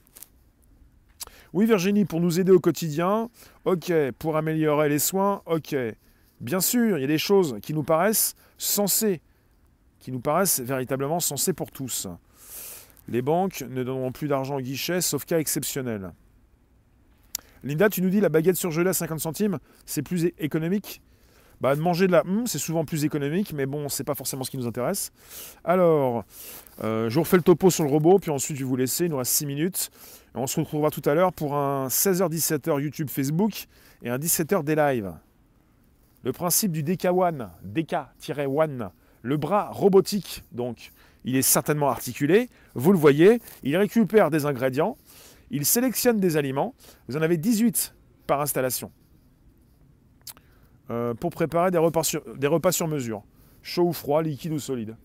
Oui, 1.53 1.65
Virginie, 1.65 2.05
pour 2.05 2.19
nous 2.19 2.39
aider 2.39 2.51
au 2.51 2.59
quotidien, 2.59 3.29
ok. 3.65 3.91
Pour 4.19 4.37
améliorer 4.37 4.89
les 4.89 4.99
soins, 4.99 5.41
ok. 5.45 5.75
Bien 6.39 6.61
sûr, 6.61 6.97
il 6.97 7.01
y 7.01 7.03
a 7.03 7.07
des 7.07 7.17
choses 7.17 7.57
qui 7.61 7.73
nous 7.73 7.83
paraissent 7.83 8.35
sensées, 8.57 9.21
qui 9.99 10.11
nous 10.11 10.19
paraissent 10.19 10.59
véritablement 10.59 11.19
sensées 11.19 11.53
pour 11.53 11.71
tous. 11.71 12.07
Les 13.07 13.21
banques 13.21 13.63
ne 13.69 13.83
donneront 13.83 14.11
plus 14.11 14.27
d'argent 14.27 14.57
au 14.57 14.61
guichet, 14.61 15.01
sauf 15.01 15.25
cas 15.25 15.39
exceptionnel. 15.39 16.11
Linda, 17.63 17.89
tu 17.89 18.01
nous 18.01 18.09
dis 18.09 18.21
la 18.21 18.29
baguette 18.29 18.55
surgelée 18.55 18.89
à 18.89 18.93
50 18.93 19.19
centimes, 19.19 19.59
c'est 19.85 20.01
plus 20.01 20.31
économique 20.37 21.01
bah, 21.61 21.75
de 21.75 21.81
manger 21.81 22.07
de 22.07 22.11
la 22.11 22.21
hum, 22.21 22.45
c'est 22.45 22.59
souvent 22.59 22.85
plus 22.85 23.05
économique, 23.05 23.53
mais 23.53 23.65
bon, 23.65 23.89
c'est 23.89 24.03
pas 24.03 24.15
forcément 24.15 24.43
ce 24.43 24.51
qui 24.51 24.57
nous 24.57 24.67
intéresse. 24.67 25.11
Alors, 25.63 26.23
euh, 26.83 27.09
je 27.09 27.15
vous 27.15 27.21
refais 27.21 27.37
le 27.37 27.43
topo 27.43 27.69
sur 27.69 27.83
le 27.83 27.89
robot, 27.89 28.19
puis 28.19 28.31
ensuite 28.31 28.57
je 28.57 28.63
vais 28.63 28.69
vous 28.69 28.75
laisser, 28.75 29.05
il 29.05 29.11
nous 29.11 29.17
reste 29.17 29.33
6 29.33 29.45
minutes. 29.45 29.89
on 30.35 30.47
se 30.47 30.59
retrouvera 30.59 30.91
tout 30.91 31.01
à 31.05 31.13
l'heure 31.13 31.33
pour 31.33 31.55
un 31.55 31.87
16h-17h 31.87 32.81
YouTube 32.81 33.09
Facebook 33.09 33.67
et 34.03 34.09
un 34.09 34.17
17h 34.17 34.63
des 34.63 34.75
live. 34.75 35.13
Le 36.23 36.31
principe 36.31 36.71
du 36.71 36.83
DK1, 36.83 37.49
DK-1, 37.65 38.89
le 39.21 39.37
bras 39.37 39.69
robotique, 39.71 40.43
donc 40.51 40.91
il 41.25 41.35
est 41.35 41.41
certainement 41.41 41.89
articulé, 41.89 42.49
vous 42.75 42.91
le 42.91 42.97
voyez, 42.97 43.41
il 43.63 43.75
récupère 43.77 44.29
des 44.29 44.45
ingrédients, 44.45 44.97
il 45.51 45.65
sélectionne 45.65 46.19
des 46.19 46.37
aliments, 46.37 46.73
vous 47.07 47.17
en 47.17 47.21
avez 47.21 47.37
18 47.37 47.95
par 48.27 48.41
installation. 48.41 48.91
Euh, 50.89 51.13
pour 51.13 51.31
préparer 51.31 51.69
des 51.69 51.77
repas, 51.77 52.03
sur, 52.03 52.23
des 52.37 52.47
repas 52.47 52.71
sur 52.71 52.87
mesure, 52.87 53.23
chaud 53.61 53.83
ou 53.83 53.93
froid, 53.93 54.21
liquide 54.21 54.53
ou 54.53 54.59
solide. 54.59 54.95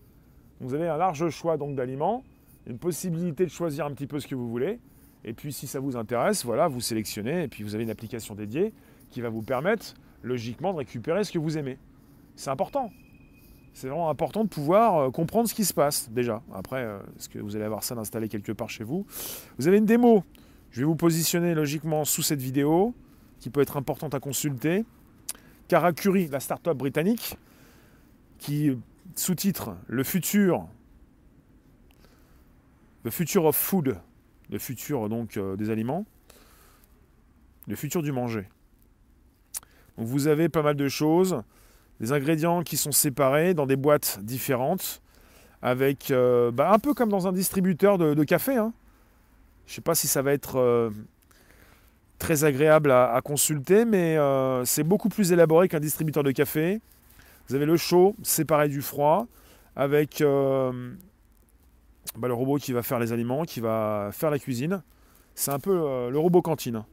Vous 0.61 0.73
avez 0.73 0.87
un 0.87 0.95
large 0.95 1.29
choix 1.29 1.57
donc 1.57 1.75
d'aliments, 1.75 2.23
une 2.67 2.77
possibilité 2.77 3.43
de 3.45 3.51
choisir 3.51 3.85
un 3.85 3.91
petit 3.91 4.07
peu 4.07 4.19
ce 4.19 4.27
que 4.27 4.35
vous 4.35 4.49
voulez. 4.49 4.79
Et 5.25 5.33
puis 5.33 5.51
si 5.51 5.67
ça 5.67 5.79
vous 5.79 5.97
intéresse, 5.97 6.45
voilà, 6.45 6.67
vous 6.67 6.79
sélectionnez 6.79 7.43
et 7.43 7.47
puis 7.47 7.63
vous 7.63 7.75
avez 7.75 7.83
une 7.83 7.89
application 7.89 8.35
dédiée 8.35 8.73
qui 9.09 9.21
va 9.21 9.29
vous 9.29 9.41
permettre 9.41 9.93
logiquement 10.21 10.71
de 10.71 10.77
récupérer 10.77 11.23
ce 11.23 11.31
que 11.31 11.39
vous 11.39 11.57
aimez. 11.57 11.77
C'est 12.35 12.49
important. 12.49 12.89
C'est 13.73 13.87
vraiment 13.87 14.09
important 14.09 14.43
de 14.43 14.49
pouvoir 14.49 14.97
euh, 14.97 15.11
comprendre 15.11 15.49
ce 15.49 15.53
qui 15.53 15.65
se 15.65 15.73
passe 15.73 16.09
déjà. 16.11 16.41
Après, 16.53 16.83
euh, 16.83 16.99
est-ce 17.17 17.27
que 17.27 17.39
vous 17.39 17.55
allez 17.55 17.65
avoir 17.65 17.83
ça 17.83 17.95
d'installer 17.95 18.29
quelque 18.29 18.51
part 18.51 18.69
chez 18.69 18.83
vous? 18.83 19.05
Vous 19.57 19.67
avez 19.67 19.77
une 19.77 19.85
démo. 19.85 20.23
Je 20.71 20.81
vais 20.81 20.85
vous 20.85 20.95
positionner 20.95 21.53
logiquement 21.53 22.05
sous 22.05 22.21
cette 22.21 22.41
vidéo 22.41 22.93
qui 23.39 23.49
peut 23.49 23.61
être 23.61 23.77
importante 23.77 24.13
à 24.13 24.19
consulter. 24.19 24.85
Karakuri, 25.67 26.27
la 26.27 26.39
start-up 26.39 26.77
britannique, 26.77 27.37
qui 28.37 28.77
sous-titre 29.15 29.75
Le 29.87 30.03
futur, 30.03 30.67
le 33.03 33.11
future 33.11 33.45
of 33.45 33.55
food, 33.55 33.97
le 34.49 34.59
futur 34.59 35.09
donc 35.09 35.37
euh, 35.37 35.55
des 35.55 35.69
aliments, 35.69 36.05
le 37.67 37.75
futur 37.75 38.01
du 38.01 38.11
manger. 38.11 38.47
Vous 39.97 40.27
avez 40.27 40.49
pas 40.49 40.63
mal 40.63 40.75
de 40.75 40.87
choses, 40.87 41.43
des 41.99 42.11
ingrédients 42.11 42.63
qui 42.63 42.77
sont 42.77 42.91
séparés 42.91 43.53
dans 43.53 43.65
des 43.65 43.75
boîtes 43.75 44.19
différentes, 44.21 45.01
avec 45.61 46.11
euh, 46.11 46.51
bah, 46.51 46.73
un 46.73 46.79
peu 46.79 46.93
comme 46.93 47.09
dans 47.09 47.27
un 47.27 47.31
distributeur 47.31 47.97
de, 47.97 48.23
café. 48.23 48.57
Hein. 48.57 48.73
Je 49.65 49.71
ne 49.71 49.75
sais 49.75 49.81
pas 49.81 49.95
si 49.95 50.07
ça 50.07 50.21
va 50.21 50.33
être 50.33 50.57
euh, 50.57 50.89
très 52.23 52.45
agréable 52.45 52.89
à, 52.89 53.19
consulter, 53.21 53.83
mais 53.83 54.17
euh, 54.17 54.63
c'est 54.63 54.85
beaucoup 54.85 55.09
plus 55.09 55.33
élaboré 55.33 55.67
qu'un 55.67 55.81
distributeur 55.81 56.23
de 56.23 56.31
café. 56.31 56.79
Vous 57.49 57.55
avez 57.55 57.65
le 57.65 57.75
chaud 57.75 58.15
séparé 58.23 58.69
du 58.69 58.81
froid, 58.81 59.27
avec 59.75 60.21
euh, 60.21 60.93
bah, 62.15 62.29
le 62.29 62.33
robot 62.33 62.55
qui 62.59 62.71
va 62.71 62.81
faire 62.81 62.97
les 62.99 63.11
aliments, 63.11 63.43
qui 63.43 63.59
va 63.59 64.09
faire 64.13 64.31
la 64.31 64.39
cuisine. 64.39 64.81
C'est 65.35 65.51
un 65.51 65.59
peu 65.59 65.77
euh, 65.77 66.09
le 66.09 66.17
robot 66.17 66.41
cantine. 66.41 66.85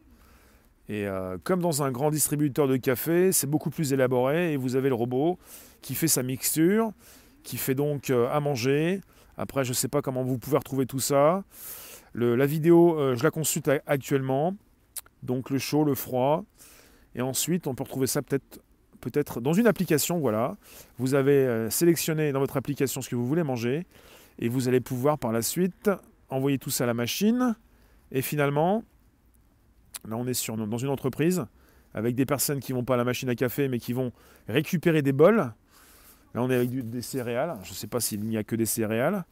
Et 0.88 1.07
comme 1.45 1.61
dans 1.61 1.85
un 1.85 1.93
grand 1.93 2.11
distributeur 2.11 2.66
de 2.66 2.77
café, 2.77 3.31
c'est 3.31 3.47
beaucoup 3.47 3.71
plus 3.71 3.93
élaboré 3.93 4.55
et 4.55 4.57
vous 4.57 4.75
avez 4.75 4.88
le 4.88 4.97
robot 4.97 5.38
qui 5.83 5.95
fait 5.95 6.09
sa 6.09 6.25
mixture, 6.25 6.90
qui 7.45 7.59
fait 7.59 7.77
donc 7.77 8.11
à 8.11 8.40
manger. 8.40 9.01
Après, 9.38 9.62
je 9.62 9.69
ne 9.69 9.75
sais 9.75 9.87
pas 9.87 10.03
comment 10.03 10.25
vous 10.25 10.37
pouvez 10.37 10.57
retrouver 10.57 10.87
tout 10.87 10.99
ça. 10.99 11.45
la 12.14 12.45
vidéo, 12.45 13.14
je 13.14 13.23
la 13.23 13.31
consulte 13.31 13.71
actuellement. 13.87 14.57
Donc 15.22 15.50
le 15.50 15.59
chaud, 15.59 15.85
le 15.85 15.94
froid. 15.94 16.44
Et 17.14 17.22
ensuite, 17.22 17.66
on 17.66 17.74
peut 17.74 17.83
retrouver 17.83 18.06
ça 18.06 18.22
peut-être 18.22 18.61
peut-être 19.00 19.40
dans 19.40 19.52
une 19.52 19.66
application, 19.66 20.18
voilà. 20.18 20.56
Vous 20.98 21.14
avez 21.14 21.33
euh, 21.33 21.70
sélectionné 21.70 22.33
dans 22.33 22.40
votre 22.40 22.56
application 22.56 23.00
ce 23.00 23.09
que 23.09 23.16
vous 23.16 23.26
voulez 23.26 23.42
manger 23.42 23.87
et 24.38 24.48
vous 24.48 24.68
allez 24.68 24.80
pouvoir 24.80 25.18
par 25.18 25.33
la 25.33 25.42
suite 25.42 25.90
envoyer 26.28 26.59
tout 26.59 26.70
ça 26.70 26.85
à 26.85 26.87
la 26.87 26.94
machine. 26.94 27.56
Et 28.12 28.22
finalement, 28.22 28.85
là 30.09 30.16
on 30.16 30.26
est 30.26 30.35
sur, 30.35 30.56
dans 30.56 30.78
une 30.78 30.88
entreprise 30.88 31.44
avec 31.94 32.14
des 32.14 32.26
personnes 32.26 32.61
qui 32.61 32.72
vont 32.72 32.85
pas 32.85 32.94
à 32.94 32.96
la 32.98 33.04
machine 33.04 33.28
à 33.28 33.35
café 33.35 33.68
mais 33.68 33.78
qui 33.78 33.92
vont 33.92 34.12
récupérer 34.48 35.02
des 35.02 35.12
bols. 35.12 35.37
Là 35.37 36.42
on 36.42 36.50
est 36.50 36.56
avec 36.56 36.90
des 36.90 37.02
céréales. 37.02 37.56
Je 37.62 37.70
ne 37.70 37.74
sais 37.74 37.87
pas 37.87 38.00
s'il 38.00 38.20
n'y 38.24 38.37
a 38.37 38.44
que 38.44 38.56
des 38.56 38.66
céréales. 38.66 39.24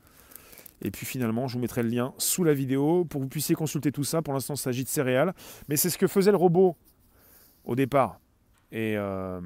Et 0.82 0.90
puis 0.90 1.06
finalement, 1.06 1.48
je 1.48 1.54
vous 1.54 1.60
mettrai 1.60 1.82
le 1.82 1.88
lien 1.88 2.14
sous 2.18 2.44
la 2.44 2.54
vidéo 2.54 3.04
pour 3.04 3.20
que 3.20 3.24
vous 3.24 3.28
puissiez 3.28 3.54
consulter 3.54 3.92
tout 3.92 4.04
ça. 4.04 4.22
Pour 4.22 4.34
l'instant, 4.34 4.54
il 4.54 4.58
s'agit 4.58 4.84
de 4.84 4.88
céréales. 4.88 5.34
Mais 5.68 5.76
c'est 5.76 5.90
ce 5.90 5.98
que 5.98 6.06
faisait 6.06 6.30
le 6.30 6.36
robot 6.36 6.76
au 7.64 7.74
départ. 7.74 8.20
Et 8.70 8.96
euh, 8.96 9.40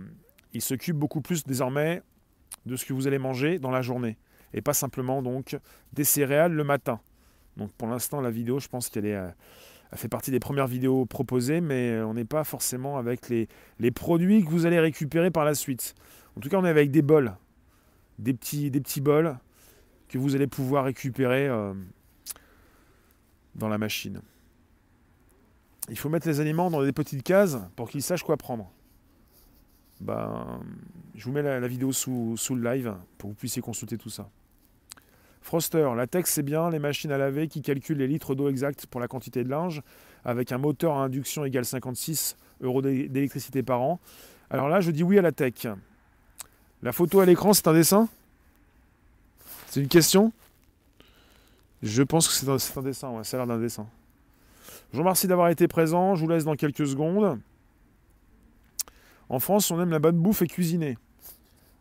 il 0.52 0.60
s'occupe 0.60 0.96
beaucoup 0.96 1.20
plus 1.20 1.44
désormais 1.44 2.02
de 2.66 2.76
ce 2.76 2.84
que 2.84 2.92
vous 2.92 3.06
allez 3.06 3.18
manger 3.18 3.58
dans 3.58 3.70
la 3.70 3.82
journée. 3.82 4.18
Et 4.52 4.60
pas 4.60 4.74
simplement 4.74 5.22
donc 5.22 5.56
des 5.92 6.04
céréales 6.04 6.52
le 6.52 6.64
matin. 6.64 7.00
Donc 7.56 7.72
pour 7.72 7.88
l'instant, 7.88 8.20
la 8.20 8.30
vidéo, 8.30 8.58
je 8.58 8.68
pense 8.68 8.88
qu'elle. 8.88 9.06
Euh, 9.06 9.28
fait 9.94 10.08
partie 10.08 10.30
des 10.30 10.40
premières 10.40 10.66
vidéos 10.66 11.04
proposées, 11.04 11.60
mais 11.60 12.00
on 12.00 12.14
n'est 12.14 12.24
pas 12.24 12.44
forcément 12.44 12.96
avec 12.96 13.28
les, 13.28 13.90
produits 13.90 14.42
que 14.42 14.48
vous 14.48 14.64
allez 14.64 14.80
récupérer 14.80 15.30
par 15.30 15.44
la 15.44 15.54
suite. 15.54 15.94
En 16.34 16.40
tout 16.40 16.48
cas, 16.48 16.56
on 16.56 16.64
est 16.64 16.70
avec 16.70 16.90
des 16.90 17.02
bols, 17.02 17.36
des 18.18 18.32
petits 18.32 19.02
bols 19.02 19.36
que 20.12 20.18
vous 20.18 20.34
allez 20.34 20.46
pouvoir 20.46 20.84
récupérer 20.84 21.48
euh, 21.48 21.72
dans 23.54 23.68
la 23.68 23.78
machine. 23.78 24.20
Il 25.88 25.98
faut 25.98 26.10
mettre 26.10 26.28
les 26.28 26.38
aliments 26.38 26.70
dans 26.70 26.82
des 26.84 26.92
petites 26.92 27.22
cases 27.22 27.58
pour 27.76 27.88
qu'ils 27.88 28.02
sachent 28.02 28.22
quoi 28.22 28.36
prendre. 28.36 28.70
Ben, 30.00 30.60
je 31.14 31.24
vous 31.24 31.32
mets 31.32 31.42
la, 31.42 31.66
vidéo 31.66 31.92
sous, 31.92 32.36
sous, 32.36 32.54
le 32.54 32.74
live 32.74 32.94
pour 33.16 33.30
que 33.30 33.34
vous 33.34 33.38
puissiez 33.38 33.62
consulter 33.62 33.96
tout 33.96 34.10
ça. 34.10 34.28
Froster, 35.40 35.88
la 35.96 36.06
texte 36.06 36.34
c'est 36.34 36.42
bien, 36.42 36.68
les 36.70 36.78
machines 36.78 37.10
à 37.10 37.18
laver 37.18 37.48
qui 37.48 37.62
calculent 37.62 37.98
les 37.98 38.06
litres 38.06 38.34
d'eau 38.34 38.48
exacts 38.48 38.86
pour 38.86 39.00
la 39.00 39.08
quantité 39.08 39.42
de 39.42 39.48
linge, 39.48 39.82
avec 40.24 40.52
un 40.52 40.58
moteur 40.58 40.94
à 40.94 41.04
induction 41.04 41.44
égal 41.44 41.64
56 41.64 42.36
euros 42.60 42.82
d'électricité 42.82 43.62
par 43.62 43.80
an. 43.80 43.98
Alors 44.50 44.68
là, 44.68 44.80
je 44.80 44.90
dis 44.90 45.02
oui 45.02 45.18
à 45.18 45.22
la 45.22 45.32
tech. 45.32 45.66
La 46.82 46.92
photo 46.92 47.20
à 47.20 47.26
l'écran, 47.26 47.54
c'est 47.54 47.66
un 47.66 47.72
dessin? 47.72 48.08
C'est 49.72 49.80
une 49.80 49.88
question? 49.88 50.32
Je 51.82 52.02
pense 52.02 52.28
que 52.28 52.34
c'est 52.34 52.46
un, 52.76 52.82
dessin, 52.82 53.08
ouais, 53.08 53.24
ça 53.24 53.38
a 53.38 53.40
l'air 53.40 53.46
d'un 53.46 53.58
dessin. 53.58 53.86
Je 54.90 54.98
vous 54.98 55.02
remercie 55.02 55.26
d'avoir 55.26 55.48
été 55.48 55.66
présent, 55.66 56.14
je 56.14 56.20
vous 56.20 56.28
laisse 56.28 56.44
dans 56.44 56.56
quelques 56.56 56.86
secondes. 56.86 57.40
En 59.30 59.38
France, 59.38 59.70
on 59.70 59.80
aime 59.80 59.88
la 59.88 59.98
bonne 59.98 60.18
bouffe 60.18 60.42
et 60.42 60.46
cuisiner. 60.46 60.98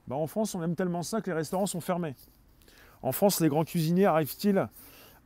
Bah, 0.08 0.16
en 0.16 0.26
France, 0.26 0.56
on 0.56 0.64
aime 0.64 0.74
tellement 0.74 1.04
ça 1.04 1.20
que 1.20 1.32
les 1.32 1.36
restaurants 1.36 1.66
sont 1.66 1.82
fermés. 1.82 2.16
En 3.02 3.12
France, 3.12 3.42
les 3.42 3.50
grands 3.50 3.66
cuisiniers 3.66 4.06
arrivent-ils 4.06 4.70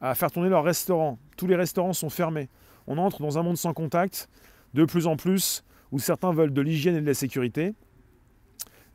à 0.01 0.15
faire 0.15 0.31
tourner 0.31 0.49
leurs 0.49 0.63
restaurants? 0.63 1.19
Tous 1.37 1.45
les 1.45 1.55
restaurants 1.55 1.93
sont 1.93 2.09
fermés. 2.09 2.49
On 2.87 2.97
entre 2.97 3.21
dans 3.21 3.37
un 3.37 3.43
monde 3.43 3.57
sans 3.57 3.73
contact, 3.75 4.27
de 4.73 4.85
plus 4.85 5.05
en 5.05 5.17
plus, 5.17 5.63
où 5.91 5.99
certains 5.99 6.33
veulent 6.33 6.51
de 6.51 6.61
l'hygiène 6.61 6.95
et 6.95 7.01
de 7.01 7.05
la 7.05 7.13
sécurité. 7.13 7.75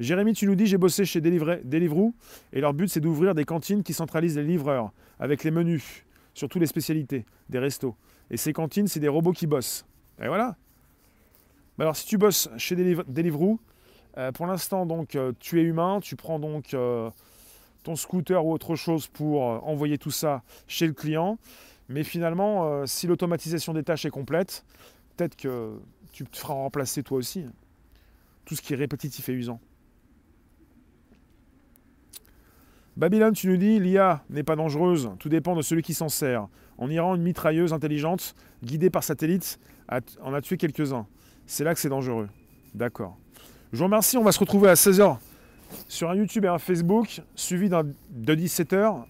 Jérémy, 0.00 0.32
tu 0.32 0.46
nous 0.46 0.54
dis, 0.54 0.66
j'ai 0.66 0.78
bossé 0.78 1.04
chez 1.04 1.20
Deliveroo 1.20 2.14
et 2.54 2.60
leur 2.62 2.72
but 2.72 2.88
c'est 2.88 3.00
d'ouvrir 3.00 3.34
des 3.34 3.44
cantines 3.44 3.82
qui 3.82 3.92
centralisent 3.92 4.38
les 4.38 4.44
livreurs 4.44 4.92
avec 5.18 5.44
les 5.44 5.50
menus, 5.50 6.06
surtout 6.32 6.58
les 6.58 6.66
spécialités, 6.66 7.26
des 7.50 7.58
restos. 7.58 7.94
Et 8.30 8.38
ces 8.38 8.54
cantines, 8.54 8.88
c'est 8.88 8.98
des 8.98 9.08
robots 9.08 9.32
qui 9.32 9.46
bossent. 9.46 9.84
Et 10.22 10.26
voilà. 10.26 10.56
alors 11.78 11.94
si 11.96 12.06
tu 12.06 12.16
bosses 12.16 12.48
chez 12.56 12.76
Deliveroo, 12.76 13.60
euh, 14.16 14.32
pour 14.32 14.46
l'instant 14.46 14.86
donc 14.86 15.16
euh, 15.16 15.32
tu 15.38 15.60
es 15.60 15.64
humain, 15.64 16.00
tu 16.00 16.16
prends 16.16 16.38
donc 16.38 16.72
euh, 16.72 17.10
ton 17.82 17.94
scooter 17.94 18.42
ou 18.44 18.52
autre 18.54 18.76
chose 18.76 19.06
pour 19.06 19.42
envoyer 19.68 19.98
tout 19.98 20.10
ça 20.10 20.42
chez 20.66 20.86
le 20.86 20.94
client. 20.94 21.38
Mais 21.90 22.04
finalement, 22.04 22.86
si 22.86 23.06
l'automatisation 23.06 23.74
des 23.74 23.82
tâches 23.82 24.06
est 24.06 24.10
complète, 24.10 24.64
peut-être 25.16 25.36
que 25.36 25.78
tu 26.12 26.24
te 26.24 26.38
feras 26.38 26.54
remplacer 26.54 27.02
toi 27.02 27.18
aussi. 27.18 27.44
Tout 28.44 28.54
ce 28.54 28.62
qui 28.62 28.72
est 28.72 28.76
répétitif 28.76 29.28
et 29.28 29.32
usant. 29.32 29.60
Babylone, 32.96 33.32
tu 33.32 33.48
nous 33.48 33.56
dis, 33.56 33.78
l'IA 33.80 34.22
n'est 34.30 34.42
pas 34.42 34.56
dangereuse, 34.56 35.10
tout 35.18 35.28
dépend 35.28 35.54
de 35.56 35.62
celui 35.62 35.82
qui 35.82 35.94
s'en 35.94 36.08
sert. 36.08 36.48
En 36.76 36.90
Iran, 36.90 37.14
une 37.14 37.22
mitrailleuse 37.22 37.72
intelligente, 37.72 38.34
guidée 38.62 38.90
par 38.90 39.04
satellite, 39.04 39.58
en 40.22 40.34
a 40.34 40.40
tué 40.40 40.56
quelques-uns. 40.56 41.06
C'est 41.46 41.64
là 41.64 41.74
que 41.74 41.80
c'est 41.80 41.88
dangereux. 41.88 42.28
D'accord. 42.74 43.16
Je 43.72 43.78
vous 43.78 43.84
remercie, 43.84 44.16
on 44.16 44.24
va 44.24 44.32
se 44.32 44.38
retrouver 44.38 44.68
à 44.68 44.74
16h 44.74 45.16
sur 45.88 46.10
un 46.10 46.16
YouTube 46.16 46.44
et 46.44 46.48
un 46.48 46.58
Facebook, 46.58 47.22
suivi 47.36 47.68
de 47.68 48.34
17h, 48.34 49.04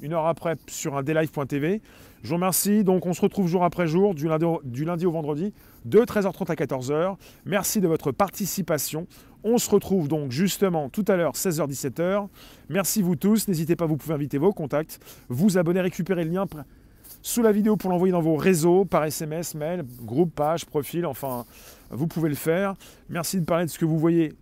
une 0.00 0.12
heure 0.12 0.26
après 0.26 0.56
sur 0.66 0.96
un 0.96 1.02
daylive.tv. 1.02 1.82
Je 2.22 2.28
vous 2.28 2.34
remercie. 2.34 2.84
Donc, 2.84 3.06
on 3.06 3.12
se 3.12 3.20
retrouve 3.20 3.48
jour 3.48 3.64
après 3.64 3.86
jour, 3.86 4.14
du 4.14 4.26
lundi 4.26 5.06
au 5.06 5.10
vendredi, 5.10 5.52
de 5.84 6.00
13h30 6.00 6.50
à 6.50 6.54
14h. 6.54 7.16
Merci 7.44 7.80
de 7.80 7.88
votre 7.88 8.12
participation. 8.12 9.06
On 9.48 9.58
se 9.58 9.70
retrouve 9.70 10.08
donc 10.08 10.32
justement 10.32 10.88
tout 10.88 11.04
à 11.06 11.14
l'heure, 11.14 11.34
16h-17h. 11.34 12.26
Merci 12.68 13.00
vous 13.00 13.14
tous. 13.14 13.46
N'hésitez 13.46 13.76
pas, 13.76 13.86
vous 13.86 13.96
pouvez 13.96 14.12
inviter 14.12 14.38
vos 14.38 14.52
contacts, 14.52 14.98
vous 15.28 15.56
abonner, 15.56 15.80
récupérer 15.80 16.24
le 16.24 16.32
lien 16.32 16.46
sous 17.22 17.42
la 17.42 17.52
vidéo 17.52 17.76
pour 17.76 17.90
l'envoyer 17.90 18.10
dans 18.10 18.20
vos 18.20 18.34
réseaux, 18.34 18.84
par 18.84 19.04
SMS, 19.04 19.54
mail, 19.54 19.84
groupe, 20.02 20.34
page, 20.34 20.64
profil, 20.64 21.06
enfin, 21.06 21.44
vous 21.90 22.08
pouvez 22.08 22.28
le 22.28 22.34
faire. 22.34 22.74
Merci 23.08 23.40
de 23.40 23.44
parler 23.44 23.66
de 23.66 23.70
ce 23.70 23.78
que 23.78 23.84
vous 23.84 24.00
voyez 24.00 24.32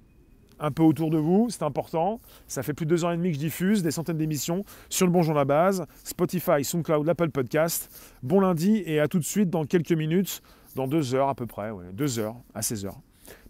un 0.59 0.71
peu 0.71 0.83
autour 0.83 1.11
de 1.11 1.19
vous, 1.19 1.49
c'est 1.51 1.65
important. 1.65 2.19
Ça 2.49 2.63
fait 2.63 2.73
plus 2.73 2.87
de 2.87 2.91
deux 2.91 3.05
ans 3.05 3.11
et 3.11 3.17
demi 3.19 3.29
que 3.29 3.35
je 3.35 3.41
diffuse 3.41 3.83
des 3.83 3.91
centaines 3.91 4.17
d'émissions 4.17 4.65
sur 4.89 5.05
le 5.05 5.13
Bonjour 5.13 5.35
la 5.35 5.45
base, 5.45 5.85
Spotify, 6.03 6.65
SoundCloud, 6.65 7.07
l'Apple 7.07 7.29
Podcast. 7.29 7.91
Bon 8.23 8.41
lundi 8.41 8.83
et 8.87 9.01
à 9.01 9.09
tout 9.09 9.19
de 9.19 9.25
suite 9.25 9.51
dans 9.51 9.67
quelques 9.67 9.93
minutes, 9.93 10.41
dans 10.77 10.89
deux 10.89 11.15
heures 11.15 11.29
à 11.29 11.35
peu 11.35 11.45
près, 11.45 11.73
deux 11.93 12.19
heures 12.19 12.37
à 12.55 12.63
16 12.63 12.87
heures. 12.87 13.01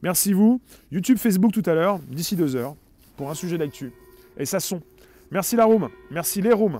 Merci 0.04 0.34
vous. 0.34 0.60
YouTube, 0.92 1.16
Facebook 1.16 1.50
tout 1.52 1.62
à 1.64 1.72
l'heure, 1.72 1.98
d'ici 1.98 2.36
deux 2.36 2.56
heures, 2.56 2.76
pour 3.16 3.30
un 3.30 3.34
sujet 3.34 3.56
d'actu. 3.56 3.90
Et 4.36 4.44
ça 4.44 4.60
son. 4.60 4.82
Merci 5.30 5.56
la 5.56 5.64
room, 5.64 5.88
merci 6.10 6.42
les 6.42 6.52
rooms. 6.52 6.72